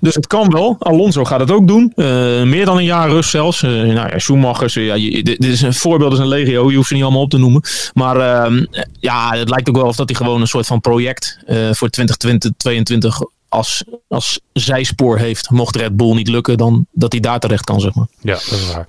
Dus 0.00 0.14
het 0.14 0.26
kan 0.26 0.50
wel. 0.50 0.76
Alonso 0.78 1.24
gaat 1.24 1.40
het 1.40 1.50
ook 1.50 1.66
doen. 1.66 1.92
Eh, 1.96 2.06
meer 2.42 2.64
dan 2.64 2.76
een 2.76 2.84
jaar 2.84 3.08
rust 3.08 3.30
zelfs. 3.30 3.62
Eh, 3.62 3.70
nou 3.70 3.92
ja, 3.94 4.18
Schumachers, 4.18 4.76
eh, 4.76 4.86
ja, 4.86 4.94
je- 4.94 5.22
dit 5.22 5.44
is 5.44 5.62
een 5.62 5.74
voorbeeld, 5.74 6.12
is 6.12 6.18
een 6.18 6.28
legio. 6.28 6.70
Je 6.70 6.76
hoeft 6.76 6.88
ze 6.88 6.94
niet 6.94 7.02
allemaal 7.02 7.22
op 7.22 7.30
te 7.30 7.38
noemen. 7.38 7.62
Maar 7.94 8.16
ehm, 8.16 8.64
ja, 9.00 9.30
het 9.36 9.48
lijkt 9.50 9.68
ook 9.68 9.76
wel 9.76 9.86
of 9.86 9.96
dat 9.96 10.08
hij 10.08 10.16
gewoon 10.18 10.40
een 10.40 10.46
soort 10.46 10.66
van 10.66 10.80
project 10.80 11.38
voor 11.72 11.88
2022 11.88 13.20
als, 13.52 13.84
als 14.08 14.40
zijspoor 14.52 15.18
heeft. 15.18 15.50
Mocht 15.50 15.76
Red 15.76 15.96
Bull 15.96 16.14
niet 16.14 16.28
lukken, 16.28 16.58
dan 16.58 16.86
dat 16.92 17.12
hij 17.12 17.20
daar 17.20 17.38
terecht 17.38 17.64
kan, 17.64 17.80
zeg 17.80 17.94
maar. 17.94 18.06
Ja, 18.20 18.32
dat 18.32 18.50
is 18.50 18.72
waar. 18.72 18.86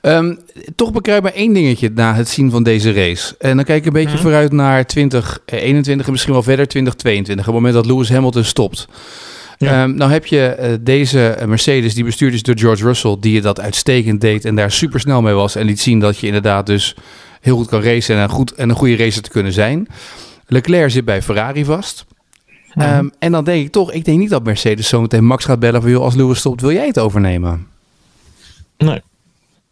Ehm, 0.00 0.34
toch 0.74 0.94
ik 0.94 1.22
maar 1.22 1.32
één 1.32 1.52
dingetje 1.52 1.90
na 1.94 2.14
het 2.14 2.28
zien 2.28 2.50
van 2.50 2.62
deze 2.62 2.92
race. 2.92 3.34
En 3.38 3.56
dan 3.56 3.64
kijk 3.64 3.78
ik 3.78 3.86
een 3.86 3.92
beetje 3.92 4.18
vooruit 4.18 4.52
naar 4.52 4.86
2021 4.86 6.06
en 6.06 6.12
misschien 6.12 6.32
wel 6.32 6.42
verder 6.42 6.66
2022. 6.66 7.46
Op 7.48 7.54
het 7.54 7.62
moment 7.62 7.84
dat 7.84 7.92
Lewis 7.92 8.10
Hamilton 8.10 8.44
stopt. 8.44 8.88
Ja. 9.58 9.82
Ehm, 9.82 9.94
nou 9.94 10.10
heb 10.10 10.26
je 10.26 10.46
eh, 10.46 10.72
deze 10.80 11.28
eh, 11.28 11.46
Mercedes, 11.46 11.94
die 11.94 12.04
bestuurd 12.04 12.34
is 12.34 12.42
door 12.42 12.58
George 12.58 12.84
Russell, 12.84 13.16
die 13.20 13.40
dat 13.40 13.60
uitstekend 13.60 14.20
deed 14.20 14.44
en 14.44 14.54
daar 14.54 14.72
super 14.72 15.00
snel 15.00 15.22
mee 15.22 15.34
was. 15.34 15.54
En 15.54 15.66
liet 15.66 15.80
zien 15.80 16.00
dat 16.00 16.18
je 16.18 16.26
inderdaad 16.26 16.66
dus 16.66 16.94
heel 17.40 17.56
goed 17.56 17.68
kan 17.68 17.82
racen 17.82 18.16
en 18.16 18.22
een, 18.22 18.28
goed, 18.28 18.54
en 18.54 18.68
een 18.68 18.76
goede 18.76 18.96
racer 18.96 19.22
te 19.22 19.30
kunnen 19.30 19.52
zijn. 19.52 19.88
Leclerc 20.46 20.90
zit 20.90 21.04
bij 21.04 21.22
Ferrari 21.22 21.64
vast. 21.64 22.04
Ehm, 22.76 23.08
en 23.18 23.32
dan 23.32 23.44
denk 23.44 23.64
ik 23.66 23.72
toch, 23.72 23.92
ik 23.92 24.04
denk 24.04 24.18
niet 24.18 24.30
dat 24.30 24.44
Mercedes 24.44 24.88
zometeen 24.88 25.24
Max 25.24 25.44
gaat 25.44 25.58
bellen 25.58 25.82
van, 25.82 25.90
joh, 25.90 26.02
als 26.02 26.14
Lewis 26.14 26.38
stopt, 26.38 26.60
wil 26.60 26.72
jij 26.72 26.86
het 26.86 26.98
overnemen? 26.98 27.66
Nee. 28.78 29.02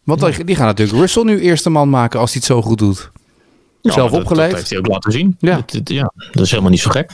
Want 0.03 0.45
die 0.47 0.55
gaan 0.55 0.65
natuurlijk 0.65 0.97
Russell 0.99 1.23
nu 1.23 1.39
eerste 1.39 1.69
man 1.69 1.89
maken 1.89 2.19
als 2.19 2.29
hij 2.31 2.39
het 2.43 2.49
zo 2.51 2.61
goed 2.61 2.77
doet. 2.77 3.11
Ja, 3.81 3.91
Zelf 3.91 4.11
dat- 4.11 4.19
opgeleid. 4.19 4.49
Dat 4.49 4.57
heeft 4.59 4.69
hij 4.69 4.79
ook 4.79 4.87
laten 4.87 5.11
zien. 5.11 5.35
Ja. 5.39 5.55
Dat, 5.55 5.71
dat- 5.71 5.89
ja, 5.89 6.11
dat 6.31 6.43
is 6.43 6.49
helemaal 6.49 6.71
niet 6.71 6.79
zo 6.79 6.89
gek. 6.89 7.11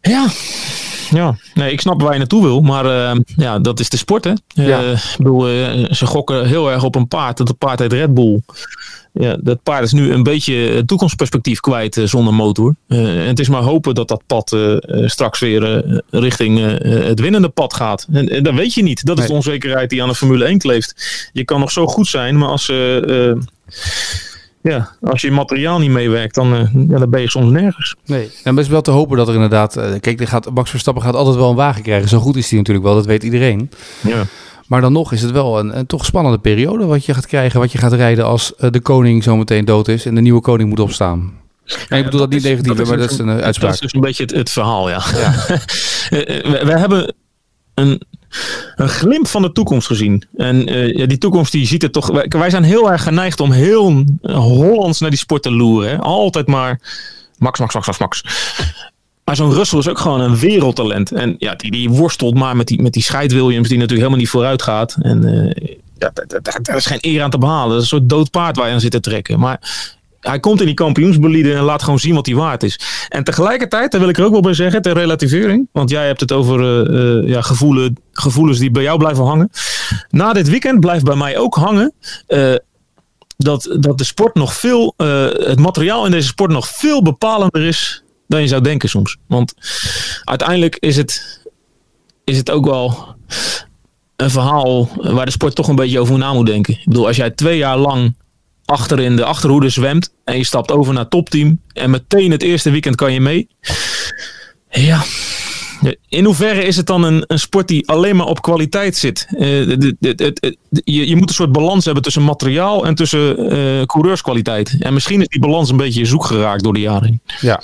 Ja, 0.00 0.26
ja. 1.12 1.36
Nee, 1.54 1.72
ik 1.72 1.80
snap 1.80 2.02
waar 2.02 2.12
je 2.12 2.18
naartoe 2.18 2.42
wil, 2.42 2.60
maar 2.60 2.84
uh, 2.86 3.20
ja, 3.36 3.58
dat 3.58 3.80
is 3.80 3.88
de 3.88 3.96
sport, 3.96 4.24
hè. 4.24 4.32
Ja. 4.46 4.82
Uh, 4.82 4.92
ik 4.92 5.14
bedoel, 5.16 5.50
uh, 5.50 5.90
ze 5.90 6.06
gokken 6.06 6.46
heel 6.46 6.70
erg 6.70 6.84
op 6.84 6.94
een 6.94 7.08
paard. 7.08 7.36
Dat 7.36 7.58
paard 7.58 7.78
heet 7.78 7.92
Red 7.92 8.14
Bull. 8.14 8.40
Ja, 9.12 9.36
dat 9.40 9.62
paard 9.62 9.84
is 9.84 9.92
nu 9.92 10.12
een 10.12 10.22
beetje 10.22 10.54
het 10.54 10.88
toekomstperspectief 10.88 11.60
kwijt 11.60 12.00
zonder 12.04 12.34
motor. 12.34 12.74
en 12.88 13.26
het 13.26 13.38
is 13.38 13.48
maar 13.48 13.62
hopen 13.62 13.94
dat 13.94 14.08
dat 14.08 14.22
pad 14.26 14.56
straks 15.04 15.38
weer 15.38 15.84
richting 16.10 16.58
het 16.82 17.20
winnende 17.20 17.48
pad 17.48 17.74
gaat. 17.74 18.06
En, 18.12 18.28
en, 18.28 18.42
dat 18.42 18.54
weet 18.54 18.74
je 18.74 18.82
niet. 18.82 19.04
Dat 19.04 19.18
is 19.18 19.26
de 19.26 19.32
onzekerheid 19.32 19.90
die 19.90 20.02
aan 20.02 20.08
de 20.08 20.14
Formule 20.14 20.44
1 20.44 20.58
kleeft. 20.58 21.30
Je 21.32 21.44
kan 21.44 21.60
nog 21.60 21.70
zo 21.70 21.86
goed 21.86 22.06
zijn, 22.06 22.38
maar 22.38 22.48
als 22.48 22.66
ja, 24.62 24.90
als 25.02 25.20
je 25.20 25.30
materiaal 25.30 25.78
niet 25.78 25.90
meewerkt, 25.90 26.34
dan, 26.34 26.54
uh, 26.54 26.88
ja, 26.88 26.98
dan 26.98 27.10
ben 27.10 27.20
je 27.20 27.30
soms 27.30 27.50
nergens. 27.50 27.94
Nee, 28.06 28.30
en 28.44 28.58
is 28.58 28.68
wel 28.68 28.82
te 28.82 28.90
hopen 28.90 29.16
dat 29.16 29.28
er 29.28 29.34
inderdaad... 29.34 29.76
Uh, 29.76 29.84
kijk, 30.00 30.20
er 30.20 30.28
gaat, 30.28 30.50
Max 30.54 30.70
Verstappen 30.70 31.02
gaat 31.02 31.14
altijd 31.14 31.36
wel 31.36 31.50
een 31.50 31.56
wagen 31.56 31.82
krijgen. 31.82 32.08
Zo 32.08 32.18
goed 32.18 32.36
is 32.36 32.48
hij 32.48 32.58
natuurlijk 32.58 32.86
wel, 32.86 32.94
dat 32.94 33.06
weet 33.06 33.22
iedereen. 33.22 33.70
Ja. 34.00 34.24
Maar 34.66 34.80
dan 34.80 34.92
nog 34.92 35.12
is 35.12 35.22
het 35.22 35.30
wel 35.30 35.58
een, 35.58 35.78
een 35.78 35.86
toch 35.86 36.04
spannende 36.04 36.38
periode 36.38 36.84
wat 36.84 37.04
je 37.04 37.14
gaat 37.14 37.26
krijgen, 37.26 37.60
wat 37.60 37.72
je 37.72 37.78
gaat 37.78 37.92
rijden 37.92 38.24
als 38.24 38.52
uh, 38.58 38.70
de 38.70 38.80
koning 38.80 39.22
zometeen 39.22 39.64
dood 39.64 39.88
is 39.88 40.06
en 40.06 40.14
de 40.14 40.20
nieuwe 40.20 40.40
koning 40.40 40.68
moet 40.68 40.80
opstaan. 40.80 41.32
Ja, 41.64 41.96
ik 41.96 42.04
bedoel 42.04 42.20
dat, 42.20 42.30
dat 42.30 42.30
niet 42.30 42.42
negatief, 42.42 42.88
maar 42.88 42.98
dat 42.98 43.10
is 43.10 43.18
een 43.18 43.28
uitspraak. 43.28 43.70
Dat 43.70 43.72
is 43.72 43.80
dus 43.80 43.94
een 43.94 44.00
beetje 44.00 44.22
het, 44.22 44.32
het 44.32 44.50
verhaal, 44.50 44.88
ja. 44.88 45.02
ja. 45.14 45.32
we, 46.10 46.62
we 46.64 46.78
hebben 46.78 47.14
een 47.74 48.02
een 48.76 48.88
glimp 48.88 49.26
van 49.26 49.42
de 49.42 49.52
toekomst 49.52 49.86
gezien. 49.86 50.24
En 50.36 50.72
uh, 50.72 50.96
ja, 50.96 51.06
die 51.06 51.18
toekomst 51.18 51.52
die 51.52 51.66
ziet 51.66 51.82
het 51.82 51.92
toch. 51.92 52.26
Wij, 52.28 52.50
zijn 52.50 52.62
heel 52.62 52.90
erg 52.90 53.02
geneigd 53.02 53.40
om 53.40 53.52
heel 53.52 54.04
Hollands 54.22 55.00
naar 55.00 55.10
die 55.10 55.18
sport 55.18 55.42
te 55.42 55.52
loeren. 55.52 56.00
Altijd 56.00 56.46
maar 56.46 56.80
Max, 57.38 57.58
Max, 57.58 57.74
Max, 57.74 57.86
Max, 57.86 57.98
Max. 57.98 58.22
Maar 59.24 59.36
zo'n 59.36 59.52
Russell 59.52 59.78
is 59.78 59.88
ook 59.88 59.98
gewoon 59.98 60.20
een 60.20 60.38
wereldtalent. 60.38 61.12
En 61.12 61.34
ja, 61.38 61.54
die, 61.54 61.70
die 61.70 61.90
worstelt 61.90 62.34
maar 62.34 62.56
met 62.56 62.66
die, 62.66 62.82
met 62.82 62.92
die 62.92 63.02
Scheid 63.02 63.32
Williams, 63.32 63.68
die 63.68 63.78
natuurlijk 63.78 63.90
helemaal 63.90 64.18
niet 64.18 64.28
vooruit 64.28 64.62
gaat. 64.62 64.96
En 65.00 65.28
uh, 65.28 65.68
ja, 65.98 66.10
daar 66.62 66.76
is 66.76 66.86
geen 66.86 66.98
eer 67.00 67.22
aan 67.22 67.30
te 67.30 67.38
behalen. 67.38 67.68
Dat 67.68 67.76
is 67.76 67.82
een 67.82 67.98
soort 67.98 68.08
dood 68.08 68.30
paard 68.30 68.56
waar 68.56 68.66
je 68.66 68.72
aan 68.72 68.80
zit 68.80 68.90
te 68.90 69.00
trekken. 69.00 69.38
Maar 69.38 69.60
hij 70.22 70.40
komt 70.40 70.60
in 70.60 70.66
die 70.66 70.74
kampioensbolide 70.74 71.54
en 71.54 71.62
laat 71.62 71.82
gewoon 71.82 71.98
zien 71.98 72.14
wat 72.14 72.26
hij 72.26 72.34
waard 72.34 72.62
is. 72.62 72.80
En 73.08 73.24
tegelijkertijd, 73.24 73.90
daar 73.90 74.00
wil 74.00 74.08
ik 74.08 74.18
er 74.18 74.24
ook 74.24 74.32
wel 74.32 74.40
bij 74.40 74.54
zeggen, 74.54 74.82
ter 74.82 74.92
relativering. 74.92 75.68
Want 75.72 75.90
jij 75.90 76.06
hebt 76.06 76.20
het 76.20 76.32
over 76.32 76.90
uh, 76.90 77.28
ja, 77.28 77.42
gevoelen, 77.42 77.96
gevoelens 78.12 78.58
die 78.58 78.70
bij 78.70 78.82
jou 78.82 78.98
blijven 78.98 79.24
hangen. 79.24 79.50
Na 80.10 80.32
dit 80.32 80.48
weekend 80.48 80.80
blijft 80.80 81.04
bij 81.04 81.16
mij 81.16 81.38
ook 81.38 81.54
hangen. 81.54 81.92
Uh, 82.28 82.54
dat, 83.36 83.76
dat 83.80 83.98
de 83.98 84.04
sport 84.04 84.34
nog 84.34 84.54
veel, 84.54 84.94
het 84.96 85.58
materiaal 85.58 86.04
in 86.04 86.10
deze 86.10 86.26
sport 86.26 86.50
nog 86.50 86.68
veel 86.68 87.02
bepalender 87.02 87.62
is 87.62 88.02
dan 88.26 88.40
je 88.40 88.48
zou 88.48 88.62
denken 88.62 88.88
soms. 88.88 89.16
Want 89.26 89.54
uiteindelijk 90.24 90.76
is 90.76 90.96
het, 90.96 91.40
is 92.24 92.36
het 92.36 92.50
ook 92.50 92.64
wel 92.64 93.14
een 94.16 94.30
verhaal 94.30 94.88
waar 94.94 95.24
de 95.24 95.32
sport 95.32 95.54
toch 95.54 95.68
een 95.68 95.76
beetje 95.76 96.00
over 96.00 96.18
na 96.18 96.32
moet 96.32 96.46
denken. 96.46 96.74
Ik 96.74 96.84
bedoel, 96.84 97.06
als 97.06 97.16
jij 97.16 97.30
twee 97.30 97.56
jaar 97.56 97.78
lang 97.78 98.14
achter 98.72 99.00
in 99.00 99.16
de 99.16 99.24
achterhoede 99.24 99.68
zwemt 99.68 100.14
en 100.24 100.36
je 100.36 100.44
stapt 100.44 100.70
over 100.70 100.94
naar 100.94 101.08
topteam 101.08 101.60
en 101.72 101.90
meteen 101.90 102.30
het 102.30 102.42
eerste 102.42 102.70
weekend 102.70 102.96
kan 102.96 103.12
je 103.12 103.20
mee. 103.20 103.48
Ja, 104.70 105.02
in 106.08 106.24
hoeverre 106.24 106.64
is 106.64 106.76
het 106.76 106.86
dan 106.86 107.02
een, 107.02 107.24
een 107.26 107.38
sport 107.38 107.68
die 107.68 107.88
alleen 107.88 108.16
maar 108.16 108.26
op 108.26 108.42
kwaliteit 108.42 108.96
zit? 108.96 109.26
Uh, 109.30 109.38
de, 109.38 109.96
de, 109.98 110.56
je, 110.84 111.08
je, 111.08 111.16
moet 111.16 111.28
een 111.28 111.34
soort 111.34 111.52
balans 111.52 111.84
hebben 111.84 112.02
tussen 112.02 112.22
materiaal 112.22 112.86
en 112.86 112.94
tussen 112.94 113.52
uh, 113.52 113.82
coureurskwaliteit. 113.82 114.76
En 114.78 114.94
misschien 114.94 115.20
is 115.20 115.28
die 115.28 115.40
balans 115.40 115.70
een 115.70 115.76
beetje 115.76 116.04
zoek 116.04 116.24
geraakt 116.24 116.62
door 116.62 116.72
de 116.72 116.80
jaren. 116.80 117.22
Ja. 117.40 117.62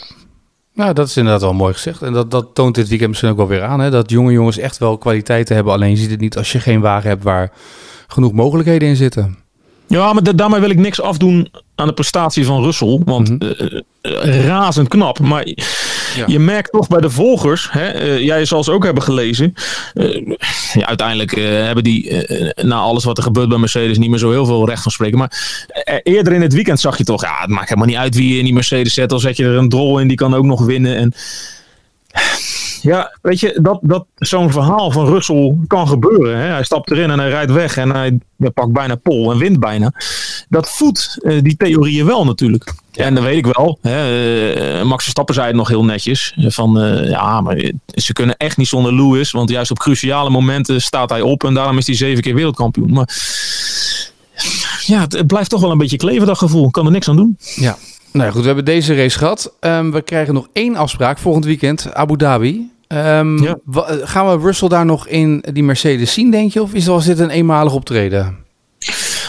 Nou, 0.75 0.93
dat 0.93 1.09
is 1.09 1.17
inderdaad 1.17 1.43
wel 1.43 1.53
mooi 1.53 1.73
gezegd. 1.73 2.03
En 2.03 2.13
dat, 2.13 2.31
dat 2.31 2.55
toont 2.55 2.75
dit 2.75 2.89
weekend 2.89 3.09
misschien 3.09 3.31
ook 3.31 3.37
wel 3.37 3.49
weer 3.49 3.63
aan. 3.63 3.81
Hè? 3.81 3.91
Dat 3.91 4.11
jonge 4.11 4.33
jongens 4.33 4.59
echt 4.59 4.79
wel 4.79 4.99
kwaliteiten 4.99 5.55
hebben. 5.55 5.73
Alleen 5.73 5.91
je 5.91 5.97
ziet 5.97 6.11
het 6.11 6.21
niet 6.21 6.37
als 6.37 6.53
je 6.53 6.61
geen 6.61 6.81
wagen 6.81 7.09
hebt 7.09 7.23
waar 7.23 7.53
genoeg 8.07 8.33
mogelijkheden 8.33 8.89
in 8.89 8.97
zitten. 8.97 9.39
Ja, 9.89 10.13
maar 10.13 10.37
daarmee 10.37 10.61
wil 10.61 10.71
ik 10.71 10.79
niks 10.79 11.01
afdoen 11.01 11.51
aan 11.75 11.87
de 11.87 11.93
prestatie 11.93 12.45
van 12.45 12.63
Russell. 12.63 13.01
Want 13.05 13.29
mm 13.29 13.39
-hmm. 13.39 13.83
uh, 14.03 14.27
uh, 14.27 14.47
razend 14.47 14.89
knap. 14.89 15.19
Maar 15.19 15.47
ja. 15.47 16.25
je 16.27 16.39
merkt 16.39 16.73
toch 16.73 16.89
bij 16.89 17.01
de 17.01 17.11
volgers, 17.11 17.69
hè, 17.71 18.05
uh, 18.05 18.25
jij 18.25 18.45
zal 18.45 18.65
ze 18.65 18.73
ook 18.73 18.85
hebben 18.85 19.03
gelezen. 19.03 19.55
Ja, 20.73 20.87
uiteindelijk 20.87 21.35
hebben 21.41 21.85
die 21.85 22.27
na 22.63 22.77
alles 22.77 23.05
wat 23.05 23.17
er 23.17 23.23
gebeurt 23.23 23.49
bij 23.49 23.59
Mercedes 23.59 23.99
niet 23.99 24.11
meer 24.11 24.19
zo 24.19 24.31
heel 24.31 24.47
veel 24.47 24.67
recht 24.67 24.83
van 24.83 24.93
spreken. 24.93 25.19
Maar 25.19 25.61
eerder 26.03 26.33
in 26.33 26.43
het 26.43 26.53
weekend 26.53 26.81
zag 26.81 26.99
je 26.99 27.05
toch, 27.05 27.23
ja, 27.23 27.37
het 27.39 27.51
maakt 27.51 27.69
helemaal 27.69 27.89
niet 27.89 27.99
uit 27.99 28.15
wie 28.15 28.33
je 28.33 28.39
in 28.39 28.45
die 28.45 28.55
Mercedes 28.55 28.95
zet. 28.95 29.13
Al 29.13 29.19
zet 29.19 29.37
je 29.37 29.45
er 29.45 29.57
een 29.57 29.69
drol 29.69 29.99
in, 29.99 30.09
die 30.09 30.17
kan 30.17 30.35
ook 30.35 30.45
nog 30.45 30.65
winnen. 30.65 30.97
En 30.97 31.15
ja, 32.83 33.19
weet 33.23 33.41
je, 33.41 33.59
dat, 33.63 33.79
dat 33.83 34.07
zo'n 34.15 34.53
verhaal 34.53 34.91
van 34.91 35.07
Russell 35.07 35.57
kan 35.67 35.89
gebeuren. 35.89 36.39
Hè? 36.39 36.47
Hij 36.47 36.65
stapt 36.65 36.91
erin 36.91 37.11
en 37.11 37.19
hij 37.19 37.29
rijdt 37.29 37.53
weg 37.53 37.77
en 37.77 37.91
hij, 37.91 38.19
pakt 38.55 38.73
bijna 38.73 38.95
pol 38.95 39.33
en 39.33 39.39
wint 39.39 39.61
bijna. 39.61 39.93
Dat 40.49 40.71
voedt 40.71 41.19
uh, 41.21 41.43
die 41.43 41.57
theorieën 41.57 42.07
wel 42.07 42.25
natuurlijk. 42.25 42.75
Ja. 42.93 43.05
En 43.05 43.15
dan 43.15 43.25
weet 43.25 43.47
ik 43.47 43.55
wel, 43.55 43.79
hè, 43.83 44.79
uh, 44.79 44.85
Max 44.85 45.03
Verstappen 45.03 45.35
zei 45.35 45.47
het 45.47 45.57
nog 45.57 45.69
heel 45.69 45.85
netjes. 45.85 46.35
Van 46.39 46.85
uh, 46.85 47.09
ja, 47.09 47.41
maar 47.41 47.73
ze 47.87 48.13
kunnen 48.13 48.37
echt 48.37 48.57
niet 48.57 48.69
zonder 48.69 48.95
Lewis. 48.95 49.31
Want 49.31 49.51
juist 49.51 49.71
op 49.71 49.79
cruciale 49.79 50.31
momenten 50.31 50.81
staat 50.81 51.11
hij 51.11 51.21
op 51.21 51.45
en 51.45 51.55
daarom 51.55 51.79
is 51.79 51.87
hij 51.87 51.97
zeven 51.97 52.23
keer 52.23 52.35
wereldkampioen. 52.35 52.93
Maar 52.93 53.09
ja, 54.87 55.01
het, 55.01 55.13
het 55.13 55.27
blijft 55.27 55.51
toch 55.51 55.61
wel 55.61 55.71
een 55.71 55.79
beetje 55.79 55.97
kleven 55.97 56.27
dat 56.27 56.39
gevoel. 56.39 56.67
Ik 56.67 56.73
kan 56.73 56.87
er 56.87 56.93
niks 56.93 57.09
aan 57.09 57.17
doen. 57.17 57.39
Ja, 57.55 57.77
nou 58.19 58.31
goed, 58.31 58.41
we 58.41 58.47
hebben 58.47 58.65
deze 58.65 58.95
race 58.95 59.19
gehad. 59.19 59.53
Um, 59.61 59.93
we 59.93 60.03
krijgen 60.03 60.35
nog 60.35 60.49
één 60.53 60.77
afspraak 60.77 61.19
volgend 61.19 61.45
weekend, 61.45 61.95
Abu 61.95 62.17
Dhabi. 62.17 62.71
Um, 62.89 63.43
ja. 63.43 63.59
Gaan 64.03 64.29
we 64.29 64.45
Russell 64.45 64.69
daar 64.69 64.85
nog 64.85 65.07
in 65.07 65.45
die 65.53 65.63
Mercedes 65.63 66.13
zien, 66.13 66.31
denk 66.31 66.53
je? 66.53 66.63
Of 66.63 66.75
is 66.75 66.87
was 66.87 67.05
dit 67.05 67.19
een 67.19 67.31
eenmalig 67.31 67.75
optreden? 67.75 68.47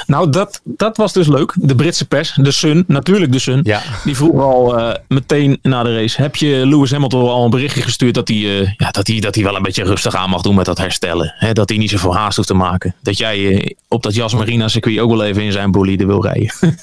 Nou, 0.09 0.29
dat, 0.29 0.61
dat 0.63 0.97
was 0.97 1.13
dus 1.13 1.27
leuk. 1.27 1.53
De 1.55 1.75
Britse 1.75 2.07
pers, 2.07 2.33
de 2.41 2.51
Sun, 2.51 2.83
natuurlijk 2.87 3.31
de 3.31 3.39
Sun. 3.39 3.59
Ja. 3.63 3.81
Die 4.03 4.15
vroeg 4.15 4.41
al 4.41 4.79
uh, 4.79 4.93
meteen 5.07 5.59
na 5.61 5.83
de 5.83 5.95
race: 5.95 6.21
Heb 6.21 6.35
je 6.35 6.65
Lewis 6.65 6.91
Hamilton 6.91 7.29
al 7.29 7.43
een 7.43 7.49
berichtje 7.49 7.81
gestuurd 7.81 8.13
dat 8.13 8.27
hij, 8.27 8.37
uh, 8.37 8.69
ja, 8.77 8.91
dat 8.91 9.07
hij, 9.07 9.19
dat 9.19 9.35
hij 9.35 9.43
wel 9.43 9.55
een 9.55 9.61
beetje 9.61 9.83
rustig 9.83 10.15
aan 10.15 10.29
mag 10.29 10.41
doen 10.41 10.55
met 10.55 10.65
dat 10.65 10.77
herstellen? 10.77 11.33
Hè? 11.37 11.53
Dat 11.53 11.69
hij 11.69 11.77
niet 11.77 11.89
zoveel 11.89 12.15
haast 12.15 12.35
hoeft 12.35 12.47
te 12.47 12.53
maken. 12.53 12.95
Dat 13.01 13.17
jij 13.17 13.39
uh, 13.39 13.65
op 13.87 14.03
dat 14.03 14.15
Jas 14.15 14.33
Marina 14.33 14.67
circuit 14.67 14.99
ook 14.99 15.09
wel 15.09 15.23
even 15.23 15.43
in 15.43 15.51
zijn 15.51 15.71
bolide 15.71 16.05
wil 16.05 16.21
rijden. 16.21 16.53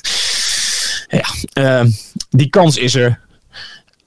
ja, 1.09 1.85
die 2.31 2.49
kans 2.49 2.77
is 2.77 2.95
er 2.95 3.25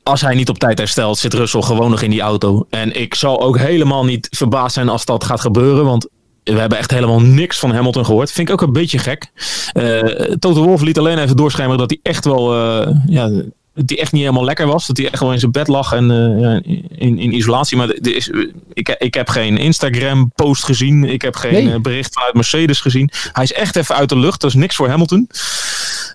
als 0.09 0.21
hij 0.21 0.35
niet 0.35 0.49
op 0.49 0.57
tijd 0.57 0.77
herstelt, 0.77 1.17
zit 1.17 1.33
Russell 1.33 1.61
gewoon 1.61 1.89
nog 1.89 2.01
in 2.01 2.09
die 2.09 2.21
auto. 2.21 2.65
En 2.69 3.01
ik 3.01 3.15
zal 3.15 3.41
ook 3.41 3.57
helemaal 3.57 4.05
niet 4.05 4.27
verbaasd 4.31 4.73
zijn 4.73 4.89
als 4.89 5.05
dat 5.05 5.23
gaat 5.23 5.41
gebeuren. 5.41 5.85
Want 5.85 6.07
we 6.43 6.59
hebben 6.59 6.77
echt 6.77 6.91
helemaal 6.91 7.21
niks 7.21 7.59
van 7.59 7.71
Hamilton 7.71 8.05
gehoord. 8.05 8.31
Vind 8.31 8.47
ik 8.47 8.53
ook 8.53 8.61
een 8.61 8.73
beetje 8.73 8.97
gek. 8.97 9.31
Uh, 9.73 10.01
Toto 10.39 10.63
Wolff 10.63 10.83
liet 10.83 10.97
alleen 10.97 11.17
even 11.17 11.35
doorschemeren 11.35 11.77
dat 11.77 11.89
hij 11.89 11.99
echt 12.03 12.25
wel... 12.25 12.55
Uh, 12.55 12.95
ja, 13.07 13.29
dat 13.73 13.89
hij 13.89 13.99
echt 13.99 14.11
niet 14.11 14.21
helemaal 14.21 14.43
lekker 14.43 14.67
was. 14.67 14.87
Dat 14.87 14.97
hij 14.97 15.09
echt 15.11 15.21
wel 15.21 15.33
in 15.33 15.39
zijn 15.39 15.51
bed 15.51 15.67
lag 15.67 15.93
en 15.93 16.11
uh, 16.11 16.53
in, 16.97 17.19
in 17.19 17.35
isolatie. 17.35 17.77
Maar 17.77 17.89
er 17.89 18.15
is, 18.15 18.31
ik, 18.73 18.95
ik 18.99 19.13
heb 19.13 19.29
geen 19.29 19.57
Instagram 19.57 20.31
post 20.35 20.63
gezien. 20.63 21.03
Ik 21.03 21.21
heb 21.21 21.35
geen 21.35 21.65
nee. 21.65 21.79
bericht 21.79 22.13
vanuit 22.13 22.33
Mercedes 22.33 22.81
gezien. 22.81 23.11
Hij 23.33 23.43
is 23.43 23.53
echt 23.53 23.75
even 23.75 23.95
uit 23.95 24.09
de 24.09 24.17
lucht. 24.17 24.41
Dat 24.41 24.49
is 24.49 24.55
niks 24.55 24.75
voor 24.75 24.87
Hamilton. 24.87 25.29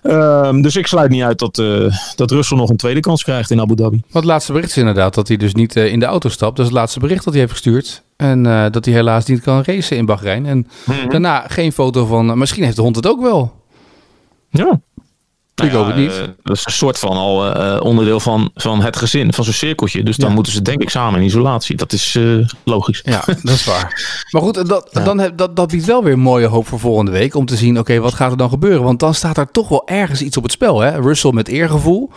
Um, 0.03 0.61
dus 0.61 0.75
ik 0.75 0.87
sluit 0.87 1.09
niet 1.09 1.23
uit 1.23 1.39
dat, 1.39 1.57
uh, 1.57 1.97
dat 2.15 2.31
Russell 2.31 2.57
nog 2.57 2.69
een 2.69 2.77
tweede 2.77 2.99
kans 2.99 3.23
krijgt 3.23 3.51
in 3.51 3.61
Abu 3.61 3.75
Dhabi. 3.75 4.01
Wat 4.01 4.21
het 4.23 4.31
laatste 4.31 4.51
bericht 4.51 4.69
is 4.69 4.77
inderdaad 4.77 5.13
dat 5.13 5.27
hij 5.27 5.37
dus 5.37 5.53
niet 5.53 5.75
uh, 5.75 5.85
in 5.85 5.99
de 5.99 6.05
auto 6.05 6.29
stapt. 6.29 6.55
Dat 6.55 6.65
is 6.65 6.71
het 6.71 6.79
laatste 6.79 6.99
bericht 6.99 7.23
dat 7.23 7.33
hij 7.33 7.41
heeft 7.41 7.53
gestuurd. 7.53 8.03
En 8.15 8.45
uh, 8.45 8.65
dat 8.71 8.85
hij 8.85 8.93
helaas 8.93 9.25
niet 9.25 9.41
kan 9.41 9.63
racen 9.65 9.97
in 9.97 10.05
Bahrein. 10.05 10.45
En 10.45 10.57
mm 10.57 10.95
-hmm. 10.95 11.09
daarna 11.09 11.45
geen 11.47 11.71
foto 11.71 12.05
van... 12.05 12.37
misschien 12.37 12.63
heeft 12.63 12.75
de 12.75 12.81
hond 12.81 12.95
het 12.95 13.07
ook 13.07 13.21
wel. 13.21 13.53
Ja. 14.49 14.81
Ik 15.63 15.71
nou 15.71 15.77
hoop 15.85 15.95
ja, 15.95 16.01
het 16.01 16.17
niet. 16.19 16.35
Dat 16.43 16.55
is 16.57 16.65
een 16.65 16.71
soort 16.71 16.99
van 16.99 17.11
al 17.17 17.57
uh, 17.57 17.79
onderdeel 17.81 18.19
van, 18.19 18.51
van 18.55 18.81
het 18.81 18.95
gezin, 18.97 19.33
van 19.33 19.43
zo'n 19.43 19.53
cirkeltje. 19.53 20.03
Dus 20.03 20.17
dan 20.17 20.29
Ja. 20.29 20.35
moeten 20.35 20.53
ze 20.53 20.61
denk 20.61 20.81
ik 20.81 20.89
samen 20.89 21.19
in 21.19 21.25
isolatie. 21.25 21.75
Dat 21.75 21.93
is 21.93 22.15
uh, 22.15 22.47
logisch. 22.63 23.01
Ja, 23.05 23.23
dat 23.25 23.53
is 23.53 23.65
waar. 23.65 24.03
Maar 24.31 24.41
goed, 24.41 24.67
dat, 24.67 24.89
Ja. 24.91 25.03
dan 25.03 25.19
heb, 25.19 25.37
dat, 25.37 25.55
dat 25.55 25.67
biedt 25.67 25.85
wel 25.85 26.03
weer 26.03 26.19
mooie 26.19 26.47
hoop 26.47 26.67
voor 26.67 26.79
volgende 26.79 27.11
week. 27.11 27.35
Om 27.35 27.45
te 27.45 27.55
zien, 27.55 27.79
oké, 27.79 27.99
wat 27.99 28.13
gaat 28.13 28.31
er 28.31 28.37
dan 28.37 28.49
gebeuren? 28.49 28.83
Want 28.83 28.99
dan 28.99 29.13
staat 29.13 29.37
er 29.37 29.51
toch 29.51 29.67
wel 29.67 29.87
ergens 29.87 30.21
iets 30.21 30.37
op 30.37 30.43
het 30.43 30.51
spel. 30.51 30.79
Hè? 30.79 30.99
Russell 31.01 31.31
met 31.31 31.47
eergevoel. 31.47 32.09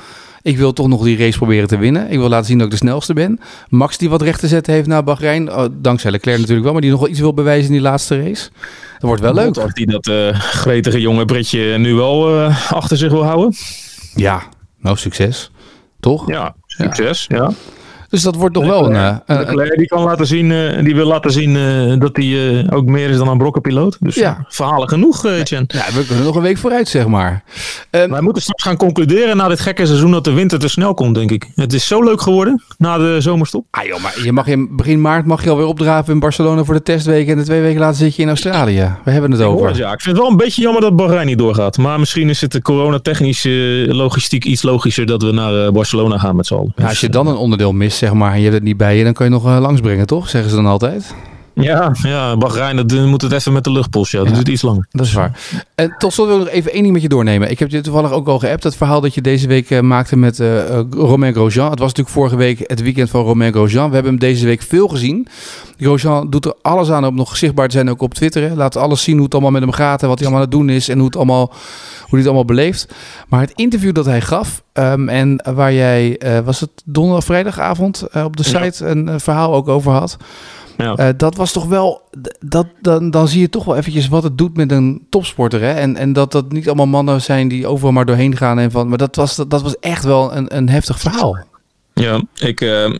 Ik 0.43 0.57
wil 0.57 0.73
toch 0.73 0.89
nog 0.89 1.03
die 1.03 1.17
race 1.17 1.39
proberen 1.39 1.69
te 1.69 1.79
winnen. 1.79 2.11
Ik 2.11 2.19
wil 2.19 2.29
laten 2.29 2.47
zien 2.47 2.59
dat 2.59 2.67
ik 2.67 2.73
de 2.73 2.79
snelste 2.79 3.15
ben. 3.15 3.41
Max 3.69 3.99
die 3.99 4.11
wat 4.11 4.23
recht 4.23 4.41
te 4.41 4.49
zetten 4.49 4.73
heeft 4.73 4.87
naar 4.87 5.05
Bahrein. 5.05 5.53
Oh, 5.53 5.65
dankzij 5.73 6.11
Leclerc 6.11 6.39
natuurlijk 6.39 6.65
wel. 6.65 6.73
Maar 6.73 6.83
die 6.83 6.91
nog 6.91 7.01
wel 7.01 7.09
iets 7.09 7.21
wil 7.21 7.35
bewijzen 7.35 7.67
in 7.67 7.73
die 7.73 7.81
laatste 7.81 8.23
race. 8.23 8.51
Dat 8.93 9.01
wordt 9.01 9.23
wel 9.23 9.35
leuk. 9.35 9.57
Of 9.57 9.73
die 9.73 9.87
dat 9.87 10.07
eh, 10.07 10.41
gretige 10.41 11.01
jonge 11.01 11.25
Britje 11.25 11.79
nu 11.79 11.95
wel 11.95 12.39
eh, 12.39 12.73
achter 12.73 12.97
zich 12.97 13.11
wil 13.11 13.25
houden. 13.25 13.55
Ja, 14.15 14.43
nou 14.81 14.97
succes. 14.97 15.51
Toch? 16.01 16.29
Ja, 16.29 16.55
succes. 16.67 17.25
Ja. 17.29 17.53
Dus 18.11 18.23
dat 18.23 18.35
wordt 18.35 18.55
toch 18.55 18.65
wel 18.67 18.87
een... 18.87 18.95
eh, 18.95 19.17
Leclerc, 19.27 19.77
die 19.79 19.87
kan 19.87 20.03
laten 20.03 20.27
zien, 20.27 20.53
eh, 20.53 20.85
die 20.85 20.95
wil 20.95 21.07
laten 21.07 21.31
zien 21.33 21.57
eh, 21.57 22.01
dat 22.01 22.17
hij 22.17 22.59
eh, 22.59 22.77
ook 22.77 22.85
meer 22.87 23.11
is 23.11 23.17
dan 23.17 23.29
een 23.29 23.39
brokkenpiloot. 23.39 23.97
Dus 24.01 24.15
Ja. 24.15 24.45
verhalen 24.49 24.89
genoeg, 24.89 25.25
eh 25.27 25.33
Chen. 25.45 25.65
ja, 25.69 25.85
we 25.95 26.07
kunnen 26.07 26.25
nog 26.25 26.37
een 26.37 26.43
week 26.43 26.59
vooruit, 26.59 26.89
zeg 26.89 27.07
maar. 27.07 27.43
Ehm, 27.91 28.11
Wij 28.11 28.21
moeten 28.21 28.43
straks 28.43 28.63
gaan 28.63 28.77
concluderen 28.77 29.37
na 29.37 29.49
dit 29.49 29.61
gekke 29.61 29.87
seizoen 29.87 30.11
dat 30.11 30.25
de 30.25 30.33
winter 30.33 30.59
te 30.59 30.69
snel 30.69 30.95
komt, 30.95 31.15
denk 31.15 31.31
ik. 31.31 31.47
Het 31.55 31.73
is 31.73 31.87
zo 31.87 32.03
leuk 32.05 32.21
geworden 32.21 32.63
na 32.79 32.99
de 32.99 33.17
zomerstop. 33.21 33.67
ah 33.71 33.85
joh, 33.85 34.03
maar 34.03 34.15
je 34.25 34.33
mag 34.33 34.47
in 34.47 34.77
begin 34.77 35.01
maart 35.01 35.27
mag 35.27 35.45
je 35.45 35.51
alweer 35.51 35.67
opdraven 35.67 36.13
in 36.13 36.19
Barcelona 36.21 36.65
voor 36.65 36.75
de 36.75 36.83
testweken. 36.83 37.33
En 37.33 37.39
de 37.39 37.45
twee 37.45 37.61
weken 37.61 37.81
later 37.81 37.97
zit 37.97 38.17
je 38.17 38.23
in 38.23 38.29
Australië. 38.29 38.95
We 39.05 39.11
hebben 39.11 39.31
het 39.31 39.41
over. 39.41 39.77
Ja, 39.77 39.93
ik 39.93 40.01
vind 40.01 40.17
het 40.17 40.25
wel 40.25 40.31
een 40.33 40.37
beetje 40.39 40.63
jammer 40.63 40.81
dat 40.83 40.97
Bahrein 40.97 41.27
niet 41.27 41.39
doorgaat. 41.39 41.79
Maar 41.79 41.99
misschien 41.99 42.29
is 42.29 42.41
het 42.41 42.53
de 42.53 42.63
coronatechnisch 42.63 43.45
eh, 43.45 43.53
logistiek 43.95 44.45
iets 44.45 44.63
logischer 44.63 45.07
dat 45.07 45.23
we 45.23 45.33
naar 45.33 45.65
eh, 45.67 45.71
Barcelona 45.73 46.19
gaan 46.19 46.37
met 46.37 46.47
z'n 46.47 46.55
allen. 46.55 46.73
Ja, 46.77 46.89
als 46.89 47.01
je 47.01 47.09
dan 47.09 47.27
een 47.27 47.37
onderdeel 47.37 47.73
mist, 47.73 47.98
zeg 47.99 48.13
maar, 48.13 48.31
en 48.33 48.37
je 48.37 48.43
hebt 48.43 48.55
het 48.55 48.65
niet 48.65 48.77
bij 48.77 48.97
je, 48.97 49.05
dan 49.05 49.13
kan 49.13 49.27
je 49.27 49.33
nog 49.33 49.47
eh, 49.47 49.59
langsbrengen, 49.61 50.07
toch? 50.07 50.29
Zeggen 50.29 50.51
ze 50.51 50.57
dan 50.57 50.67
altijd. 50.67 51.15
Ja, 51.55 51.93
ja 52.03 52.37
Bahrein, 52.37 52.77
dat 52.77 52.93
eh, 52.93 53.05
moet 53.05 53.23
het 53.23 53.33
even 53.33 53.53
met 53.53 53.65
de 53.65 53.71
luchtpost. 53.73 54.13
Ja, 54.13 54.19
dat 54.19 54.29
Ja. 54.29 54.35
duurt 54.35 54.49
iets 54.49 54.63
langer. 54.63 54.87
Dat 54.91 55.07
is 55.07 55.13
waar. 55.13 55.39
En 55.75 55.95
tot 55.99 56.13
slot 56.13 56.27
wil 56.29 56.37
ik 56.39 56.45
nog 56.45 56.53
even 56.53 56.73
één 56.73 56.83
ding 56.83 56.93
met 56.93 57.03
je 57.03 57.09
doornemen. 57.09 57.51
Ik 57.51 57.59
heb 57.59 57.71
je 57.71 57.81
toevallig 57.81 58.11
ook 58.13 58.29
al 58.29 58.39
geappt. 58.39 58.63
Het 58.65 58.77
verhaal 58.77 59.01
dat 59.01 59.15
je 59.15 59.21
deze 59.21 59.47
week 59.49 59.71
eh, 59.71 59.81
maakte 59.81 60.17
met 60.17 60.39
Romain 60.91 61.33
Grosjean. 61.35 61.71
Het 61.71 61.79
was 61.79 61.89
natuurlijk 61.89 62.17
vorige 62.17 62.37
week 62.37 62.59
het 62.67 62.83
weekend 62.83 63.11
van 63.11 63.23
Romain 63.25 63.53
Grosjean. 63.53 63.89
We 63.89 63.95
hebben 63.95 64.13
hem 64.13 64.21
deze 64.21 64.47
week 64.47 64.63
veel 64.63 64.89
gezien. 64.89 65.27
Grosjean 65.79 66.31
doet 66.31 66.45
er 66.45 66.55
alles 66.63 66.91
aan 66.91 67.07
om 67.07 67.15
nog 67.15 67.37
zichtbaar 67.37 67.69
te 67.69 67.75
zijn, 67.77 67.91
ook 67.91 68.03
op 68.03 68.15
Twitter. 68.15 68.43
hè. 68.49 68.55
Laat 68.55 68.77
alles 68.77 69.03
zien 69.03 69.15
hoe 69.15 69.25
het 69.25 69.33
allemaal 69.33 69.51
met 69.53 69.63
hem 69.63 69.73
gaat 69.73 70.03
en 70.03 70.09
wat 70.09 70.19
hij 70.19 70.27
allemaal 70.29 70.45
aan 70.47 70.51
het 70.53 70.59
doen 70.61 70.71
is 70.77 70.89
en 70.89 70.97
hoe, 70.97 71.07
het 71.07 71.17
allemaal, 71.17 71.53
hij 72.11 72.19
het 72.19 72.27
allemaal 72.27 72.45
beleeft. 72.45 72.95
Maar 73.29 73.41
het 73.41 73.53
interview 73.55 73.95
dat 73.95 74.05
hij 74.05 74.21
gaf 74.21 74.63
ehm, 74.73 75.09
en 75.09 75.43
waar 75.55 75.73
jij, 75.73 76.19
eh, 76.19 76.39
was 76.39 76.61
het 76.61 76.71
donderdag, 76.85 77.25
vrijdagavond 77.25 78.03
eh, 78.03 78.25
op 78.25 78.37
de 78.37 78.51
Ja. 78.51 78.63
site 78.65 78.87
een, 78.87 79.09
eh, 79.09 79.15
verhaal 79.19 79.55
ook 79.55 79.69
over 79.69 79.93
had. 79.93 80.17
Ja. 80.77 81.13
Dat 81.13 81.37
was 81.37 81.53
toch 81.53 81.65
wel, 81.67 82.03
dat, 82.41 82.67
dan, 82.81 83.11
dan 83.11 83.29
zie 83.29 83.41
je 83.41 83.49
toch 83.49 83.65
wel 83.65 83.77
eventjes 83.77 84.09
wat 84.09 84.23
het 84.23 84.39
doet 84.39 84.57
met 84.57 84.73
een 84.73 85.07
topsporter. 85.11 85.61
Hè? 85.61 85.73
En, 85.73 85.97
en 85.97 86.13
dat 86.13 86.33
dat 86.33 86.53
niet 86.53 86.67
allemaal 86.67 86.87
mannen 86.87 87.23
zijn 87.23 87.49
die 87.49 87.67
overal 87.67 87.93
maar 87.93 88.05
doorheen 88.05 88.37
gaan. 88.37 88.59
En 88.59 88.71
van, 88.71 88.89
maar 88.89 88.99
dat 88.99 89.17
was, 89.17 89.37
dat 89.37 89.63
was 89.63 89.79
echt 89.79 90.05
wel 90.05 90.35
een, 90.37 90.57
een 90.57 90.69
heftig 90.69 91.01
verhaal. 91.01 91.39
Ja, 91.95 92.23
ik, 92.35 92.61
eh, 92.61 92.91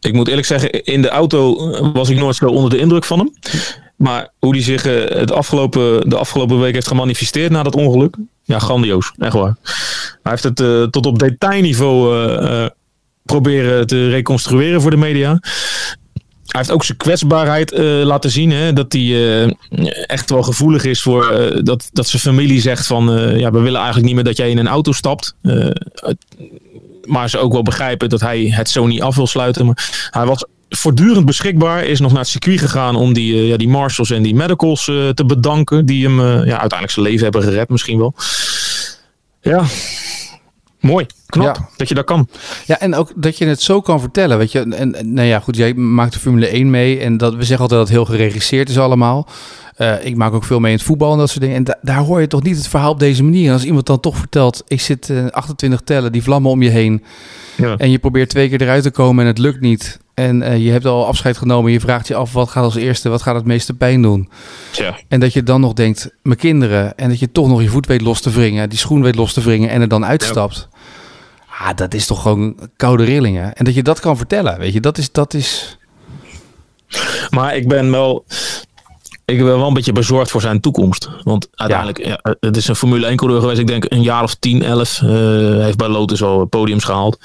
ik 0.00 0.12
moet 0.12 0.28
eerlijk 0.28 0.46
zeggen, 0.46 0.84
in 0.84 1.02
de 1.02 1.08
auto 1.08 1.56
was 1.92 2.08
ik 2.08 2.18
nooit 2.18 2.36
zo 2.36 2.46
onder 2.46 2.70
de 2.70 2.78
indruk 2.78 3.04
van 3.04 3.18
hem. 3.18 3.32
Maar 3.96 4.28
hoe 4.38 4.52
hij 4.54 4.62
zich 4.62 4.82
het 5.08 5.32
afgelopen, 5.32 6.08
de 6.10 6.16
afgelopen 6.16 6.60
week 6.60 6.74
heeft 6.74 6.88
gemanifesteerd 6.88 7.50
na 7.50 7.62
dat 7.62 7.74
ongeluk. 7.74 8.16
Ja, 8.44 8.58
grandioos. 8.58 9.12
Echt 9.18 9.32
waar. 9.32 9.56
Hij 10.22 10.32
heeft 10.32 10.42
het 10.42 10.60
eh, 10.60 10.82
tot 10.82 11.06
op 11.06 11.18
detailniveau 11.18 12.16
eh, 12.16 12.64
eh, 12.64 12.70
proberen 13.22 13.86
te 13.86 14.08
reconstrueren 14.08 14.80
voor 14.80 14.90
de 14.90 14.96
media. 14.96 15.38
Hij 16.46 16.62
heeft 16.62 16.70
ook 16.70 16.84
zijn 16.84 16.98
kwetsbaarheid 16.98 17.78
laten 17.78 18.30
zien. 18.30 18.50
Hè, 18.50 18.72
dat 18.72 18.92
hij 18.92 19.56
echt 20.06 20.30
wel 20.30 20.42
gevoelig 20.42 20.84
is 20.84 21.02
voor 21.02 21.50
dat, 21.62 21.88
dat 21.92 22.06
zijn 22.06 22.22
familie 22.22 22.60
zegt 22.60 22.86
van... 22.86 23.04
ja, 23.38 23.50
we 23.50 23.58
willen 23.58 23.76
eigenlijk 23.76 24.06
niet 24.06 24.14
meer 24.14 24.24
dat 24.24 24.36
jij 24.36 24.50
in 24.50 24.58
een 24.58 24.68
auto 24.68 24.92
stapt. 24.92 25.34
Maar 27.04 27.30
ze 27.30 27.38
ook 27.38 27.52
wel 27.52 27.62
begrijpen 27.62 28.08
dat 28.08 28.20
hij 28.20 28.40
het 28.40 28.68
zo 28.70 28.86
niet 28.86 29.02
af 29.02 29.16
wil 29.16 29.26
sluiten. 29.26 29.66
Maar 29.66 30.08
hij 30.10 30.26
was 30.26 30.44
voortdurend 30.68 31.26
beschikbaar. 31.26 31.84
Is 31.84 32.00
nog 32.00 32.10
naar 32.10 32.20
het 32.20 32.28
circuit 32.28 32.58
gegaan 32.60 32.96
om 32.96 33.12
die, 33.12 33.34
eh, 33.34 33.48
ja, 33.48 33.56
die 33.56 33.68
marshals 33.68 34.10
en 34.10 34.22
die 34.22 34.34
medicals 34.34 34.88
eh, 34.88 35.08
te 35.08 35.24
bedanken. 35.24 35.86
Die 35.86 36.04
hem 36.06 36.20
eh, 36.20 36.26
ja, 36.26 36.34
uiteindelijk 36.60 36.90
zijn 36.90 37.06
leven 37.06 37.22
hebben 37.22 37.42
gered 37.42 37.68
misschien 37.68 37.98
wel. 37.98 38.14
Ja, 39.40 39.64
mooi. 40.80 41.06
Knap 41.26 41.56
Ja. 41.56 41.68
dat 41.76 41.88
je 41.88 41.94
dat 41.94 42.04
kan. 42.04 42.28
Ja, 42.66 42.80
en 42.80 42.94
ook 42.94 43.12
dat 43.16 43.38
je 43.38 43.44
het 43.46 43.62
zo 43.62 43.80
kan 43.80 44.00
vertellen. 44.00 44.38
Weet 44.38 44.52
je, 44.52 44.58
en, 44.60 44.94
en 44.94 45.12
nou 45.14 45.26
ja, 45.28 45.40
goed, 45.40 45.56
jij 45.56 45.74
maakt 45.74 46.12
de 46.12 46.18
Formule 46.18 46.46
1 46.46 46.70
mee. 46.70 46.98
En 46.98 47.16
dat, 47.16 47.34
we 47.34 47.42
zeggen 47.44 47.58
altijd 47.58 47.78
dat 47.80 47.88
het 47.88 47.96
heel 47.96 48.16
geregisseerd 48.16 48.68
is 48.68 48.78
allemaal. 48.78 49.28
Ik 50.02 50.16
maak 50.16 50.32
ook 50.32 50.44
veel 50.44 50.60
mee 50.60 50.70
in 50.72 50.76
het 50.76 50.86
voetbal 50.86 51.12
en 51.12 51.18
dat 51.18 51.28
soort 51.28 51.40
dingen. 51.40 51.56
En 51.56 51.64
da- 51.64 51.78
daar 51.82 51.96
hoor 51.98 52.20
je 52.20 52.26
toch 52.26 52.42
niet 52.42 52.56
het 52.56 52.68
verhaal 52.68 52.90
op 52.90 52.98
deze 52.98 53.22
manier. 53.22 53.46
En 53.46 53.52
als 53.52 53.64
iemand 53.64 53.86
dan 53.86 54.00
toch 54.00 54.16
vertelt, 54.16 54.62
ik 54.66 54.80
zit 54.80 55.10
eh, 55.10 55.26
28 55.30 55.80
tellen, 55.80 56.12
die 56.12 56.22
vlammen 56.22 56.50
om 56.50 56.62
je 56.62 56.70
heen. 56.70 57.04
Ja. 57.56 57.76
En 57.76 57.90
je 57.90 57.98
probeert 57.98 58.28
twee 58.28 58.48
keer 58.48 58.62
eruit 58.62 58.82
te 58.82 58.90
komen 58.90 59.22
en 59.24 59.30
het 59.30 59.38
lukt 59.38 59.60
niet. 59.60 59.98
En 60.14 60.42
eh, 60.42 60.64
je 60.64 60.70
hebt 60.70 60.86
al 60.86 61.06
afscheid 61.06 61.36
genomen. 61.36 61.72
Je 61.72 61.80
vraagt 61.80 62.08
je 62.08 62.14
af, 62.14 62.32
wat 62.32 62.48
gaat 62.50 62.64
als 62.64 62.74
eerste? 62.74 63.08
Wat 63.08 63.22
gaat 63.22 63.34
het 63.34 63.44
meeste 63.44 63.74
pijn 63.74 64.02
doen? 64.02 64.28
Tja. 64.70 64.96
En 65.08 65.20
dat 65.20 65.32
je 65.32 65.42
dan 65.42 65.60
nog 65.60 65.72
denkt, 65.72 66.10
mijn 66.22 66.38
kinderen. 66.38 66.96
En 66.96 67.08
dat 67.08 67.18
je 67.18 67.32
toch 67.32 67.48
nog 67.48 67.62
je 67.62 67.68
voet 67.68 67.86
weet 67.86 68.00
los 68.00 68.20
te 68.20 68.30
wringen. 68.30 68.68
Die 68.68 68.78
schoen 68.78 69.02
weet 69.02 69.14
los 69.14 69.32
te 69.32 69.40
wringen 69.40 69.68
en 69.70 69.80
er 69.80 69.88
dan 69.88 70.04
uitstapt. 70.06 70.68
Ah, 71.58 71.70
dat 71.76 71.94
is 71.94 72.06
toch 72.06 72.22
gewoon 72.22 72.56
koude 72.76 73.04
rillingen. 73.04 73.54
En 73.54 73.64
dat 73.64 73.74
je 73.74 73.82
dat 73.82 74.00
kan 74.00 74.16
vertellen, 74.16 74.58
weet 74.58 74.72
je. 74.72 74.80
Dat 74.80 74.98
is, 74.98 75.12
dat 75.12 75.34
is... 75.34 75.78
Maar 77.30 77.56
ik 77.56 77.68
ben 77.68 77.90
wel. 77.90 78.24
Ik 79.24 79.36
ben 79.36 79.44
wel 79.46 79.66
een 79.68 79.74
beetje 79.74 79.92
bezorgd 79.92 80.30
voor 80.30 80.40
zijn 80.40 80.60
toekomst. 80.60 81.08
Want 81.22 81.48
uiteindelijk, 81.54 82.04
ja. 82.06 82.34
het 82.40 82.56
is 82.56 82.68
een 82.68 82.76
Formule 82.76 83.06
1 83.06 83.16
coureur 83.16 83.40
geweest. 83.40 83.60
Ik 83.60 83.66
denk 83.66 83.84
een 83.88 84.02
jaar 84.02 84.22
of 84.22 84.34
10, 84.34 84.62
11. 84.62 85.02
eh, 85.02 85.08
Hij 85.08 85.64
heeft 85.64 85.76
bij 85.76 85.88
Lotus 85.88 86.22
al 86.22 86.44
podiums 86.44 86.84
gehaald. 86.84 87.18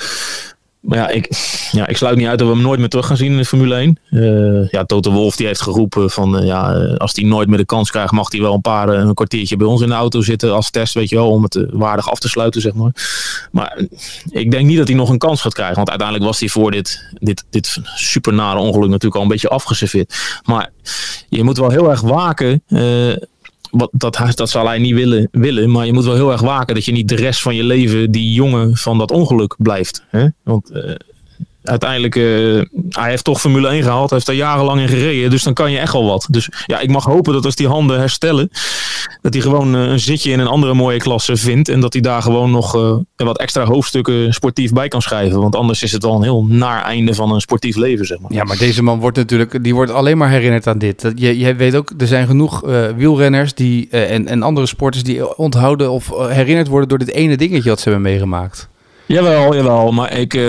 Maar 0.80 0.98
ja 0.98 1.08
ik, 1.10 1.28
ja, 1.72 1.88
ik 1.88 1.98
sluit 1.98 2.18
niet 2.18 2.28
uit 2.28 2.40
dat 2.40 2.48
we 2.48 2.54
hem 2.54 2.64
nooit 2.64 2.80
meer 2.80 2.90
terug 2.90 3.06
gaan 3.06 3.18
zien 3.18 3.32
in 3.32 3.38
de 3.38 3.46
Formule 3.46 3.76
1. 3.76 4.00
Eh, 4.10 4.70
ja, 4.70 4.84
Toto 4.86 5.12
Wolff 5.12 5.36
die 5.36 5.46
heeft 5.46 5.62
geroepen 5.62 6.10
van 6.10 6.38
eh, 6.38 6.46
ja, 6.46 6.74
eh, 6.74 6.96
als 6.96 7.12
hij 7.14 7.24
nooit 7.24 7.48
meer 7.48 7.58
de 7.58 7.66
kans 7.66 7.92
krijgt, 7.92 8.12
mag 8.12 8.32
hij 8.32 8.42
wel 8.42 8.54
een 8.54 8.62
paar 8.62 8.90
een 8.90 9.14
kwartiertje 9.14 9.58
bij 9.58 9.68
ons 9.68 9.82
in 9.82 9.88
de 9.88 9.94
auto 9.94 10.22
zitten 10.22 10.54
als 10.54 10.72
test, 10.72 10.94
weet 10.94 11.10
je 11.10 11.16
wel, 11.16 11.30
om 11.30 11.44
het 11.44 11.66
waardig 11.72 12.12
af 12.12 12.20
te 12.20 12.30
sluiten, 12.30 12.62
zeg 12.62 12.74
maar. 12.74 12.92
Maar 13.52 13.82
ik 14.30 14.52
denk 14.52 14.66
niet 14.66 14.78
dat 14.78 14.88
hij 14.88 14.98
nog 14.98 15.10
een 15.10 15.18
kans 15.18 15.42
gaat 15.42 15.54
krijgen. 15.54 15.76
Want 15.76 15.90
uiteindelijk 15.90 16.28
was 16.28 16.40
hij 16.40 16.50
voor 16.50 16.72
dit, 16.72 17.14
dit, 17.14 17.46
dit 17.50 17.78
super 17.96 18.34
nare 18.34 18.60
ongeluk 18.60 18.90
natuurlijk 18.90 19.16
al 19.16 19.22
een 19.22 19.28
beetje 19.28 19.50
afgeserveerd. 19.50 20.40
Maar 20.44 20.70
je 21.30 21.44
moet 21.44 21.58
wel 21.58 21.70
heel 21.70 21.90
erg 21.90 22.02
waken. 22.02 22.64
Wat, 23.72 23.90
dat, 23.92 24.32
dat 24.36 24.50
zal 24.50 24.68
hij 24.68 24.78
niet 24.78 24.94
willen, 24.94 25.28
willen. 25.32 25.72
Maar 25.72 25.86
je 25.86 25.94
moet 25.94 26.06
wel 26.06 26.16
heel 26.16 26.32
erg 26.32 26.42
waken 26.42 26.76
dat 26.76 26.86
je 26.86 26.92
niet 26.92 27.08
de 27.08 27.16
rest 27.16 27.42
van 27.42 27.56
je 27.56 27.64
leven 27.64 28.12
die 28.12 28.34
jongen 28.34 28.78
van 28.78 28.98
dat 28.98 29.12
ongeluk 29.12 29.56
blijft. 29.58 30.04
Hè? 30.10 30.28
Want 30.44 30.70
eh, 30.70 30.96
uiteindelijk, 31.64 32.16
eh, 32.16 32.24
hij 32.90 33.10
heeft 33.10 33.24
toch 33.24 33.40
Formule 33.40 33.68
1 33.70 33.84
gehaald. 33.84 34.10
Hij 34.10 34.18
heeft 34.18 34.26
daar 34.26 34.36
jarenlang 34.48 34.82
in 34.82 34.88
gereden. 34.88 35.30
Dus 35.30 35.44
dan 35.44 35.54
kan 35.54 35.72
je 35.72 35.78
echt 35.80 35.94
wel 35.94 36.06
wat. 36.06 36.28
Dus 36.30 36.50
ja, 36.66 36.80
ik 36.80 36.90
mag 36.90 37.04
hopen 37.04 37.34
dat 37.34 37.46
als 37.46 37.56
die 37.56 37.68
handen 37.68 38.00
herstellen. 38.00 38.50
Dat 39.22 39.34
hij 39.34 39.42
gewoon 39.42 39.76
eh, 39.76 39.82
een 39.82 40.00
zitje 40.00 40.32
in 40.32 40.40
een 40.40 40.48
andere 40.48 40.74
mooie 40.74 40.98
klasse 40.98 41.36
vindt. 41.38 41.70
En 41.70 41.80
dat 41.80 41.94
hij 41.94 42.02
daar 42.02 42.22
gewoon 42.22 42.52
nog 42.52 42.76
eh, 42.76 42.96
wat 43.16 43.38
extra 43.40 43.66
hoofdstukken 43.66 44.34
sportief 44.34 44.74
bij 44.74 44.88
kan 44.88 45.02
schrijven. 45.02 45.40
Want 45.40 45.56
anders 45.56 45.84
is 45.84 45.92
het 45.92 46.04
wel 46.04 46.16
een 46.16 46.24
heel 46.24 46.46
naar 46.46 46.84
einde 46.84 47.14
van 47.14 47.32
een 47.32 47.42
sportief 47.42 47.76
leven, 47.76 48.06
zeg 48.06 48.20
maar. 48.20 48.34
Ja, 48.34 48.44
maar 48.44 48.58
deze 48.58 48.84
man 48.84 49.00
wordt 49.00 49.18
natuurlijk... 49.18 49.64
Die 49.64 49.74
wordt 49.76 49.92
alleen 49.92 50.18
maar 50.18 50.30
herinnerd 50.30 50.68
aan 50.68 50.78
dit. 50.78 51.02
Dat- 51.02 51.14
Je, 51.20 51.38
je 51.38 51.56
weet 51.56 51.76
ook, 51.76 51.92
er 51.98 52.08
zijn 52.08 52.28
genoeg 52.28 52.62
wielrenners 52.96 53.54
die, 53.54 53.90
en, 53.90 54.28
en 54.28 54.44
andere 54.44 54.66
sporters... 54.68 55.04
die 55.04 55.38
onthouden 55.38 55.92
of 55.92 56.10
herinnerd 56.30 56.68
worden 56.68 56.90
door 56.90 56.98
dit 56.98 57.10
ene 57.12 57.38
dingetje 57.38 57.70
wat 57.70 57.80
ze 57.80 57.90
hebben 57.90 58.12
meegemaakt. 58.12 58.70
Jawel, 59.10 59.56
jawel. 59.56 59.92
Maar 59.92 60.14
ik, 60.14 60.34
eh, 60.34 60.42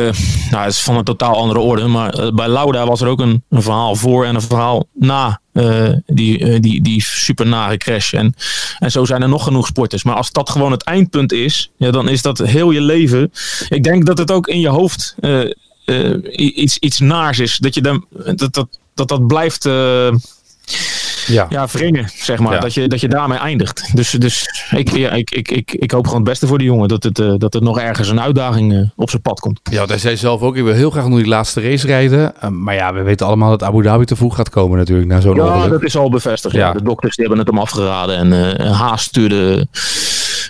nou, 0.50 0.64
het 0.64 0.72
is 0.72 0.80
van 0.80 0.96
een 0.96 1.04
totaal 1.04 1.36
andere 1.36 1.60
orde. 1.60 1.86
Maar 1.86 2.14
eh, 2.14 2.32
bij 2.32 2.48
Lauda 2.48 2.86
was 2.86 3.00
er 3.00 3.08
ook 3.08 3.20
een, 3.20 3.44
een 3.48 3.62
verhaal 3.62 3.96
voor 3.96 4.24
en 4.24 4.34
een 4.34 4.40
verhaal 4.40 4.86
na 4.94 5.40
eh, 5.52 5.88
die, 6.06 6.60
die, 6.60 6.82
die 6.82 7.02
super 7.02 7.46
nare 7.46 7.76
crash. 7.76 8.12
En, 8.12 8.34
en 8.78 8.90
zo 8.90 9.04
zijn 9.04 9.22
er 9.22 9.28
nog 9.28 9.44
genoeg 9.44 9.66
sporters. 9.66 10.04
Maar 10.04 10.14
als 10.14 10.32
dat 10.32 10.50
gewoon 10.50 10.70
het 10.70 10.82
eindpunt 10.82 11.32
is, 11.32 11.70
ja, 11.76 11.90
dan 11.90 12.08
is 12.08 12.22
dat 12.22 12.38
heel 12.38 12.70
je 12.70 12.80
leven. 12.80 13.32
Ik 13.68 13.82
denk 13.82 14.06
dat 14.06 14.18
het 14.18 14.30
ook 14.30 14.48
in 14.48 14.60
je 14.60 14.68
hoofd 14.68 15.14
iets, 16.32 16.78
iets 16.78 16.98
naars 16.98 17.38
is. 17.38 17.56
Dat 17.56 17.74
je 17.74 17.80
dan, 17.80 18.04
dat, 18.34 18.54
dat, 18.54 18.68
dat, 18.94 19.08
dat 19.08 19.26
blijft. 19.26 19.68
Ja. 21.26 21.46
ja, 21.48 21.66
wringen, 21.66 22.08
zeg 22.14 22.38
maar. 22.38 22.52
Ja. 22.52 22.60
Dat, 22.60 22.74
je, 22.74 22.88
dat 22.88 23.00
je 23.00 23.08
daarmee 23.08 23.38
eindigt. 23.38 23.96
Dus, 23.96 24.10
dus 24.10 24.48
ik, 24.70 24.96
ja, 24.96 25.10
ik, 25.10 25.30
ik, 25.30 25.50
ik, 25.50 25.72
ik 25.72 25.90
hoop 25.90 26.04
gewoon 26.04 26.20
het 26.20 26.28
beste 26.28 26.46
voor 26.46 26.58
die 26.58 26.66
jongen. 26.66 26.88
Dat, 26.88 27.02
het, 27.02 27.18
eh, 27.18 27.34
dat 27.36 27.54
er 27.54 27.62
nog 27.62 27.78
ergens 27.78 28.08
een 28.08 28.20
uitdaging 28.20 28.72
eh, 28.72 28.80
op 28.96 29.10
zijn 29.10 29.22
pad 29.22 29.40
komt. 29.40 29.60
Ja, 29.70 29.84
hij 29.84 29.98
zei 29.98 30.16
zelf 30.16 30.40
ook, 30.40 30.56
ik 30.56 30.64
wil 30.64 30.74
heel 30.74 30.90
graag 30.90 31.08
nog 31.08 31.18
die 31.18 31.28
laatste 31.28 31.60
race 31.60 31.86
rijden. 31.86 32.40
Eh, 32.40 32.48
maar 32.48 32.74
ja, 32.74 32.92
we 32.92 33.02
weten 33.02 33.26
allemaal 33.26 33.50
dat 33.50 33.62
Abu 33.62 33.82
Dhabi 33.82 34.04
te 34.04 34.16
vroeg 34.16 34.36
gaat 34.36 34.50
komen 34.50 34.78
natuurlijk, 34.78 35.08
na 35.08 35.20
zo'n 35.20 35.36
Ja, 35.36 35.54
ongeluk. 35.54 35.70
dat 35.70 35.82
is 35.82 35.96
al 35.96 36.10
bevestigd. 36.10 36.54
Ja. 36.54 36.72
De 36.72 36.82
dokters 36.82 37.16
die 37.16 37.26
hebben 37.26 37.44
het 37.44 37.54
hem 37.54 37.62
afgeraden. 37.62 38.16
En 38.16 38.72
Haas 38.72 39.02
stuurde 39.02 39.66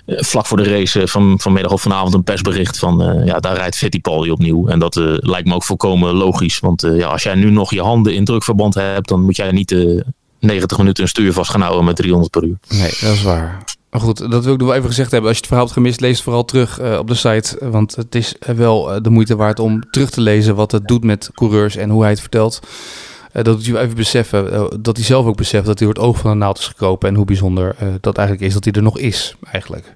vlak 0.07 0.47
voor 0.47 0.57
de 0.57 0.71
race 0.71 1.09
van, 1.09 1.41
vanmiddag 1.41 1.73
of 1.73 1.83
vanavond 1.83 2.15
een 2.15 2.25
persbericht 2.25 2.79
van... 2.79 3.23
ja, 3.25 3.39
daar 3.39 3.57
rijdt 3.57 3.77
Fittipaldi 3.77 4.31
opnieuw. 4.31 4.69
En 4.69 4.79
dat 4.79 4.95
lijkt 5.21 5.49
me 5.49 5.55
ook 5.55 5.65
volkomen 5.65 6.15
logisch. 6.15 6.59
Want 6.59 6.81
ja, 6.81 7.09
als 7.09 7.23
jij 7.23 7.35
nu 7.35 7.51
nog 7.51 7.71
je 7.71 7.83
handen 7.83 8.15
in 8.15 8.25
drukverband 8.25 8.75
hebt... 8.75 9.09
dan 9.09 9.23
moet 9.23 9.37
jij 9.37 9.51
niet 9.51 9.75
90 10.41 10.79
minuten 10.79 11.03
een 11.03 11.09
stuur 11.09 11.33
vast 11.33 11.51
gaan 11.51 11.61
houden 11.61 11.85
met 11.85 11.97
300 11.97 12.31
per 12.31 12.45
uur. 12.45 12.59
Nee, 12.69 12.91
dat 13.01 13.13
is 13.13 13.23
waar. 13.23 13.65
Maar 13.91 14.01
goed, 14.01 14.31
dat 14.31 14.45
wil 14.45 14.53
ik 14.53 14.59
nog 14.59 14.69
wel 14.69 14.77
even 14.77 14.89
gezegd 14.89 15.11
hebben. 15.11 15.29
Als 15.29 15.39
je 15.39 15.45
het 15.45 15.53
verhaal 15.53 15.67
hebt 15.67 15.79
gemist, 15.79 16.01
lees 16.01 16.15
het 16.15 16.23
vooral 16.23 16.45
terug 16.45 16.79
eh, 16.79 16.99
op 16.99 17.09
de 17.09 17.15
site. 17.15 17.59
Want 17.71 17.97
het 17.97 18.15
is 18.15 18.39
eh, 18.39 18.55
wel 18.55 18.93
eh, 18.95 19.03
de 19.03 19.11
moeite 19.11 19.37
waard 19.37 19.59
om 19.59 19.91
terug 19.91 20.11
te 20.11 20.21
lezen 20.21 20.55
wat 20.55 20.73
het 20.73 20.89
doet 20.89 21.05
met 21.05 21.31
coureurs 21.35 21.77
en 21.77 21.91
hoe 21.91 22.01
hij 22.01 22.11
het 22.11 22.21
vertelt. 22.21 22.61
Dat 23.33 23.65
hij 23.65 23.81
even 23.81 23.97
beseffen, 23.97 24.71
dat 24.83 24.97
hij 24.97 25.05
zelf 25.07 25.27
ook 25.27 25.37
beseft 25.37 25.67
dat 25.67 25.79
hij 25.79 25.89
door 25.89 25.97
het 25.97 26.07
oog 26.07 26.19
van 26.19 26.31
de 26.31 26.37
naald 26.37 26.59
is 26.59 26.67
gekropen. 26.67 27.09
En 27.09 27.15
hoe 27.15 27.25
bijzonder 27.25 27.77
dat 28.01 28.17
eigenlijk 28.17 28.49
is 28.49 28.55
dat 28.55 28.65
hij 28.65 28.73
er 28.73 28.83
nog 28.83 28.99
is, 28.99 29.35
eigenlijk. 29.53 29.95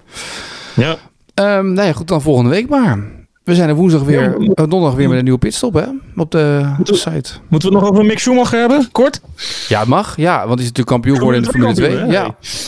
Ja. 0.75 0.97
Ehm 1.35 1.73
nou 1.73 1.87
ja, 1.87 1.93
goed, 1.93 2.09
dan 2.09 2.23
volgende 2.23 2.51
week 2.51 2.69
maar. 2.69 3.24
We 3.45 3.55
zijn 3.55 3.69
er 3.69 3.75
woensdag 3.75 4.03
weer, 4.03 4.37
uh, 4.39 4.49
donderdag 4.55 4.95
weer 4.95 5.09
met 5.09 5.19
een 5.19 5.25
nieuwe 5.25 5.39
pitstop 5.39 5.75
hè? 5.75 5.85
op 6.17 6.31
de 6.31 6.73
moeten 6.77 6.97
site. 6.97 7.31
Moeten 7.49 7.69
we 7.69 7.75
het 7.75 7.85
nog 7.85 7.93
over 7.93 8.05
Mick 8.05 8.19
Schumacher 8.19 8.59
hebben? 8.59 8.89
Kort? 8.93 9.21
Ja, 9.69 9.79
het 9.81 9.89
mag. 9.89 10.17
Ja, 10.17 10.37
want 10.37 10.49
hij 10.49 10.59
is 10.59 10.73
natuurlijk 10.73 10.87
kampioen 10.89 11.17
geworden 11.17 11.41
in 11.41 11.47
de 11.47 11.53
Formule 11.53 11.75
2. 11.75 11.89
Kampioen, 11.89 12.13
ja, 12.13 12.23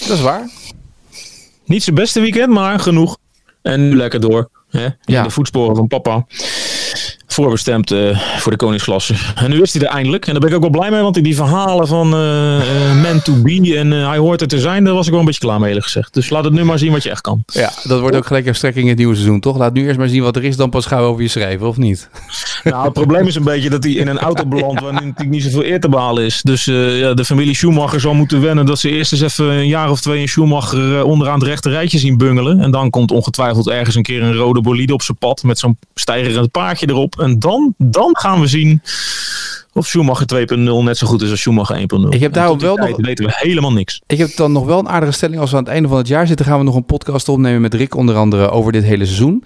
dat 0.07 0.17
is 0.17 0.21
waar. 0.21 0.51
Niet 1.65 1.83
zijn 1.83 1.97
beste 1.97 2.21
weekend, 2.21 2.53
maar 2.53 2.81
genoeg. 2.81 3.17
En 3.63 3.89
nu 3.89 3.97
lekker 3.97 4.21
door. 4.21 4.51
Hè? 4.71 4.85
In 4.85 4.95
ja. 5.05 5.23
de 5.23 5.31
voetsporen 5.31 5.77
van 5.77 5.87
papa 5.87 6.27
voorbestemd 7.37 7.93
uh, 7.93 8.19
voor 8.39 8.53
de 8.53 8.59
koningsklasse. 8.59 9.15
En 9.35 9.51
nu 9.51 9.63
is 9.63 9.73
hij 9.73 9.83
er 9.83 9.95
eindelijk. 9.95 10.27
En 10.27 10.33
daar 10.33 10.41
ben 10.41 10.51
ik 10.51 10.57
ook 10.57 10.63
wel 10.63 10.71
blij 10.71 10.91
mee, 10.91 11.01
want 11.01 11.25
die 11.25 11.37
verhalen 11.37 11.87
van 11.87 12.07
uh, 12.07 13.03
man 13.03 13.23
to 13.23 13.33
be 13.43 13.77
en 13.77 13.91
hij 13.91 14.19
hoort 14.19 14.41
er 14.41 14.49
te 14.49 14.61
zijn, 14.61 14.85
daar 14.85 14.95
was 14.95 15.05
ik 15.05 15.11
wel 15.11 15.21
een 15.21 15.27
beetje 15.27 15.41
klaar 15.41 15.61
mee 15.61 15.83
gezegd. 15.83 16.15
Dus 16.15 16.31
laat 16.31 16.45
het 16.45 16.53
nu 16.53 16.65
maar 16.65 16.79
zien 16.79 16.93
wat 16.93 17.03
je 17.03 17.11
echt 17.11 17.21
kan. 17.21 17.43
Ja, 17.47 17.71
dat 17.83 18.01
wordt 18.01 18.17
ook 18.17 18.27
gelijk 18.27 18.47
een 18.47 18.55
strekking 18.55 18.85
in 18.85 18.91
het 18.91 18.99
nieuwe 18.99 19.15
seizoen, 19.15 19.41
toch? 19.41 19.59
Laat 19.59 19.73
nu 19.73 19.87
eerst 19.87 19.99
maar 19.99 20.09
zien 20.09 20.23
wat 20.23 20.37
er 20.37 20.45
is, 20.45 20.57
dan 20.57 20.71
pas 20.71 20.87
gauw 20.87 21.05
over 21.05 21.23
je 21.23 21.29
schrijven, 21.29 21.67
of 21.67 21.77
niet? 21.77 22.09
Nou, 22.71 22.85
het 22.85 22.93
probleem 22.93 23.27
is 23.27 23.35
een 23.35 23.45
beetje 23.45 23.71
dat 23.71 23.85
hij 23.85 23.93
in 23.93 24.09
een 24.09 24.19
auto 24.19 24.47
belandt 24.47 24.81
waar 24.81 24.93
natuurlijk 24.93 25.29
niet 25.29 25.43
zoveel 25.43 25.65
eer 25.65 25.81
te 25.81 25.89
behalen 25.89 26.25
is. 26.25 26.43
Dus 26.43 26.65
ja, 26.65 27.15
de 27.15 27.25
familie 27.25 27.55
Schumacher 27.55 28.01
zal 28.01 28.15
moeten 28.15 28.41
wennen 28.41 28.67
dat 28.67 28.79
ze 28.79 28.91
eerst 28.91 29.13
eens 29.13 29.21
even 29.21 29.47
een 29.47 29.67
jaar 29.67 29.91
of 29.91 30.01
twee 30.01 30.21
een 30.21 30.29
Schumacher 30.29 31.05
onderaan 31.05 31.39
het 31.39 31.49
rechte 31.49 31.71
rijtje 31.71 31.99
zien 31.99 32.19
bungelen. 32.19 32.61
En 32.61 32.71
dan 32.71 32.91
komt 32.91 33.11
ongetwijfeld 33.11 33.69
ergens 33.69 33.97
een 33.97 34.03
keer 34.03 34.23
een 34.23 34.35
rode 34.35 34.61
bolide 34.61 34.93
op 34.93 35.03
zijn 35.03 35.19
pad 35.19 35.43
met 35.43 35.59
zo'n 35.59 35.79
stijgerend 35.95 36.51
paardje 36.51 36.89
erop. 36.89 37.21
En 37.21 37.39
dan, 37.39 37.75
dan 37.79 38.17
gaan 38.19 38.41
we 38.41 38.47
zien 38.47 38.83
of 39.77 39.87
Schumacher 39.87 40.47
2.0 40.55 40.85
net 40.85 40.99
zo 40.99 41.07
goed 41.07 41.23
is 41.23 41.31
als 41.31 41.41
Schumacher 41.41 41.79
1.0. 41.79 42.09
Ik 42.09 42.21
heb 42.21 42.33
daarom 42.33 42.59
wel 42.59 42.77
nog. 42.77 42.97
weten 42.97 43.25
we 43.25 43.33
helemaal 43.35 43.73
niks. 43.73 44.01
Ik 44.07 44.19
heb 44.19 44.37
dan 44.37 44.53
nog 44.53 44.67
wel 44.67 44.79
een 44.79 44.89
aardige 44.89 45.13
stelling. 45.13 45.41
Als 45.41 45.51
we 45.51 45.57
aan 45.57 45.63
het 45.63 45.73
einde 45.73 45.89
van 45.89 45.99
het 45.99 46.09
jaar 46.09 46.27
zitten, 46.27 46.47
gaan 46.47 46.59
we 46.59 46.65
nog 46.65 46.75
een 46.75 46.85
podcast 46.85 47.29
opnemen 47.29 47.61
met 47.61 47.75
Rick, 47.75 47.95
onder 47.95 48.17
andere 48.17 48.51
over 48.51 48.73
dit 48.73 48.85
hele 48.85 49.05
seizoen. 49.05 49.33
Mm. 49.33 49.43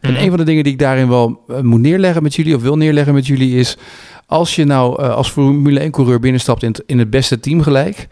En 0.00 0.22
een 0.22 0.28
van 0.28 0.38
de 0.38 0.44
dingen 0.44 0.64
die 0.64 0.72
ik 0.72 0.78
daarin 0.78 1.08
wel 1.08 1.40
uh, 1.48 1.60
moet 1.60 1.80
neerleggen 1.80 2.22
met 2.22 2.34
jullie, 2.34 2.56
of 2.56 2.62
wil 2.62 2.76
neerleggen 2.76 3.14
met 3.14 3.26
jullie, 3.26 3.58
is 3.58 3.76
als 4.26 4.54
je 4.54 4.64
nou 4.64 5.02
uh, 5.02 5.14
als 5.14 5.30
Formule 5.30 5.86
1-coureur 5.86 6.20
binnenstapt 6.20 6.62
in 6.62 6.68
het, 6.68 6.82
in 6.86 6.98
het 6.98 7.10
beste 7.10 7.40
team 7.40 7.62
gelijk. 7.62 8.08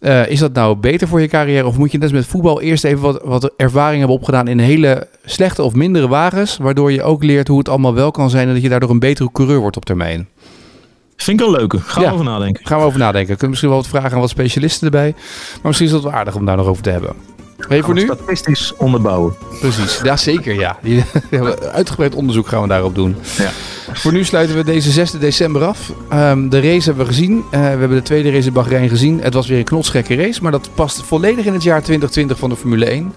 Uh, 0.00 0.30
is 0.30 0.38
dat 0.38 0.52
nou 0.52 0.76
beter 0.76 1.08
voor 1.08 1.20
je 1.20 1.28
carrière? 1.28 1.66
Of 1.66 1.78
moet 1.78 1.92
je 1.92 1.98
net 1.98 2.06
als 2.06 2.16
met 2.16 2.26
voetbal 2.26 2.60
eerst 2.60 2.84
even 2.84 3.00
wat, 3.00 3.20
wat 3.24 3.52
ervaring 3.56 3.98
hebben 3.98 4.16
opgedaan 4.16 4.48
in 4.48 4.58
hele 4.58 5.08
slechte 5.24 5.62
of 5.62 5.74
mindere 5.74 6.08
wagens, 6.08 6.56
waardoor 6.56 6.92
je 6.92 7.02
ook 7.02 7.22
leert 7.22 7.48
hoe 7.48 7.58
het 7.58 7.68
allemaal 7.68 7.94
wel 7.94 8.10
kan 8.10 8.30
zijn 8.30 8.48
en 8.48 8.54
dat 8.54 8.62
je 8.62 8.68
daardoor 8.68 8.90
een 8.90 8.98
betere 8.98 9.32
coureur 9.32 9.58
wordt 9.58 9.76
op 9.76 9.84
termijn? 9.84 10.28
Vind 11.22 11.40
ik 11.40 11.46
een 11.46 11.52
leuke. 11.52 11.80
Gaan 11.80 12.02
we 12.02 12.12
over 12.12 12.24
nadenken. 12.24 12.66
Gaan 12.66 12.78
we 12.78 12.84
over 12.84 12.98
nadenken. 12.98 13.28
Kunnen 13.28 13.48
misschien 13.48 13.68
wel 13.68 13.78
wat 13.78 13.88
vragen 13.88 14.12
aan 14.12 14.20
wat 14.20 14.30
specialisten 14.30 14.84
erbij. 14.84 15.14
Maar 15.16 15.60
misschien 15.62 15.86
is 15.86 15.92
het 15.92 16.02
wel 16.02 16.12
aardig 16.12 16.34
om 16.34 16.44
daar 16.44 16.56
nog 16.56 16.66
over 16.66 16.82
te 16.82 16.90
hebben. 16.90 17.12
Hey, 17.68 17.82
voor 17.82 17.94
nu? 17.94 18.00
Statistisch 18.00 18.74
onderbouwen. 18.76 19.34
Precies, 19.60 20.00
ja 20.02 20.16
zeker 20.16 20.54
ja. 20.54 20.78
Uitgebreid 21.72 22.14
onderzoek 22.14 22.48
gaan 22.48 22.62
we 22.62 22.68
daarop 22.68 22.94
doen. 22.94 23.16
Ja. 23.38 23.50
Voor 23.92 24.12
nu 24.12 24.24
sluiten 24.24 24.56
we 24.56 24.64
deze 24.64 24.90
6 24.90 25.10
december 25.10 25.64
af. 25.64 25.92
Um, 26.12 26.48
de 26.48 26.60
race 26.60 26.84
hebben 26.84 27.06
we 27.06 27.12
gezien. 27.12 27.36
Uh, 27.36 27.42
we 27.50 27.56
hebben 27.56 27.90
de 27.90 28.02
tweede 28.02 28.30
race 28.30 28.46
in 28.46 28.52
Bahrein 28.52 28.88
gezien. 28.88 29.20
Het 29.22 29.34
was 29.34 29.46
weer 29.46 29.58
een 29.58 29.64
knotsgekke 29.64 30.14
race, 30.14 30.42
maar 30.42 30.52
dat 30.52 30.70
past 30.74 31.02
volledig 31.02 31.44
in 31.44 31.52
het 31.52 31.62
jaar 31.62 31.82
2020 31.82 32.38
van 32.38 32.48
de 32.48 32.56
Formule 32.56 32.84
1. 32.84 33.12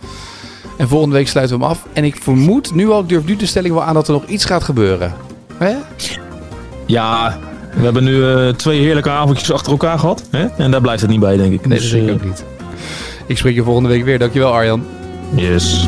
En 0.77 0.87
volgende 0.87 1.15
week 1.15 1.27
sluiten 1.27 1.57
we 1.57 1.63
hem 1.63 1.71
af. 1.73 1.85
En 1.93 2.03
ik 2.03 2.15
vermoed 2.21 2.73
nu 2.73 2.89
al, 2.89 3.01
ik 3.01 3.09
durf 3.09 3.25
nu 3.25 3.35
de 3.35 3.45
stelling 3.45 3.73
wel 3.73 3.83
aan 3.83 3.93
dat 3.93 4.07
er 4.07 4.13
nog 4.13 4.25
iets 4.25 4.45
gaat 4.45 4.63
gebeuren. 4.63 5.13
Hè? 5.57 5.75
Ja, 6.85 7.39
we 7.75 7.83
hebben 7.83 8.03
nu 8.03 8.15
uh, 8.15 8.49
twee 8.49 8.79
heerlijke 8.79 9.09
avondjes 9.09 9.51
achter 9.51 9.71
elkaar 9.71 9.99
gehad. 9.99 10.23
Hè? 10.29 10.47
En 10.57 10.71
daar 10.71 10.81
blijft 10.81 11.01
het 11.01 11.09
niet 11.09 11.19
bij, 11.19 11.37
denk 11.37 11.53
ik. 11.53 11.65
Nee, 11.65 11.79
dus, 11.79 11.89
dat 11.89 11.99
denk 11.99 12.09
ik 12.09 12.15
ook 12.15 12.25
niet. 12.25 12.45
Ik 13.25 13.37
spreek 13.37 13.55
je 13.55 13.63
volgende 13.63 13.89
week 13.89 14.03
weer. 14.03 14.19
Dankjewel 14.19 14.53
Arjan. 14.53 14.83
Yes. 15.35 15.87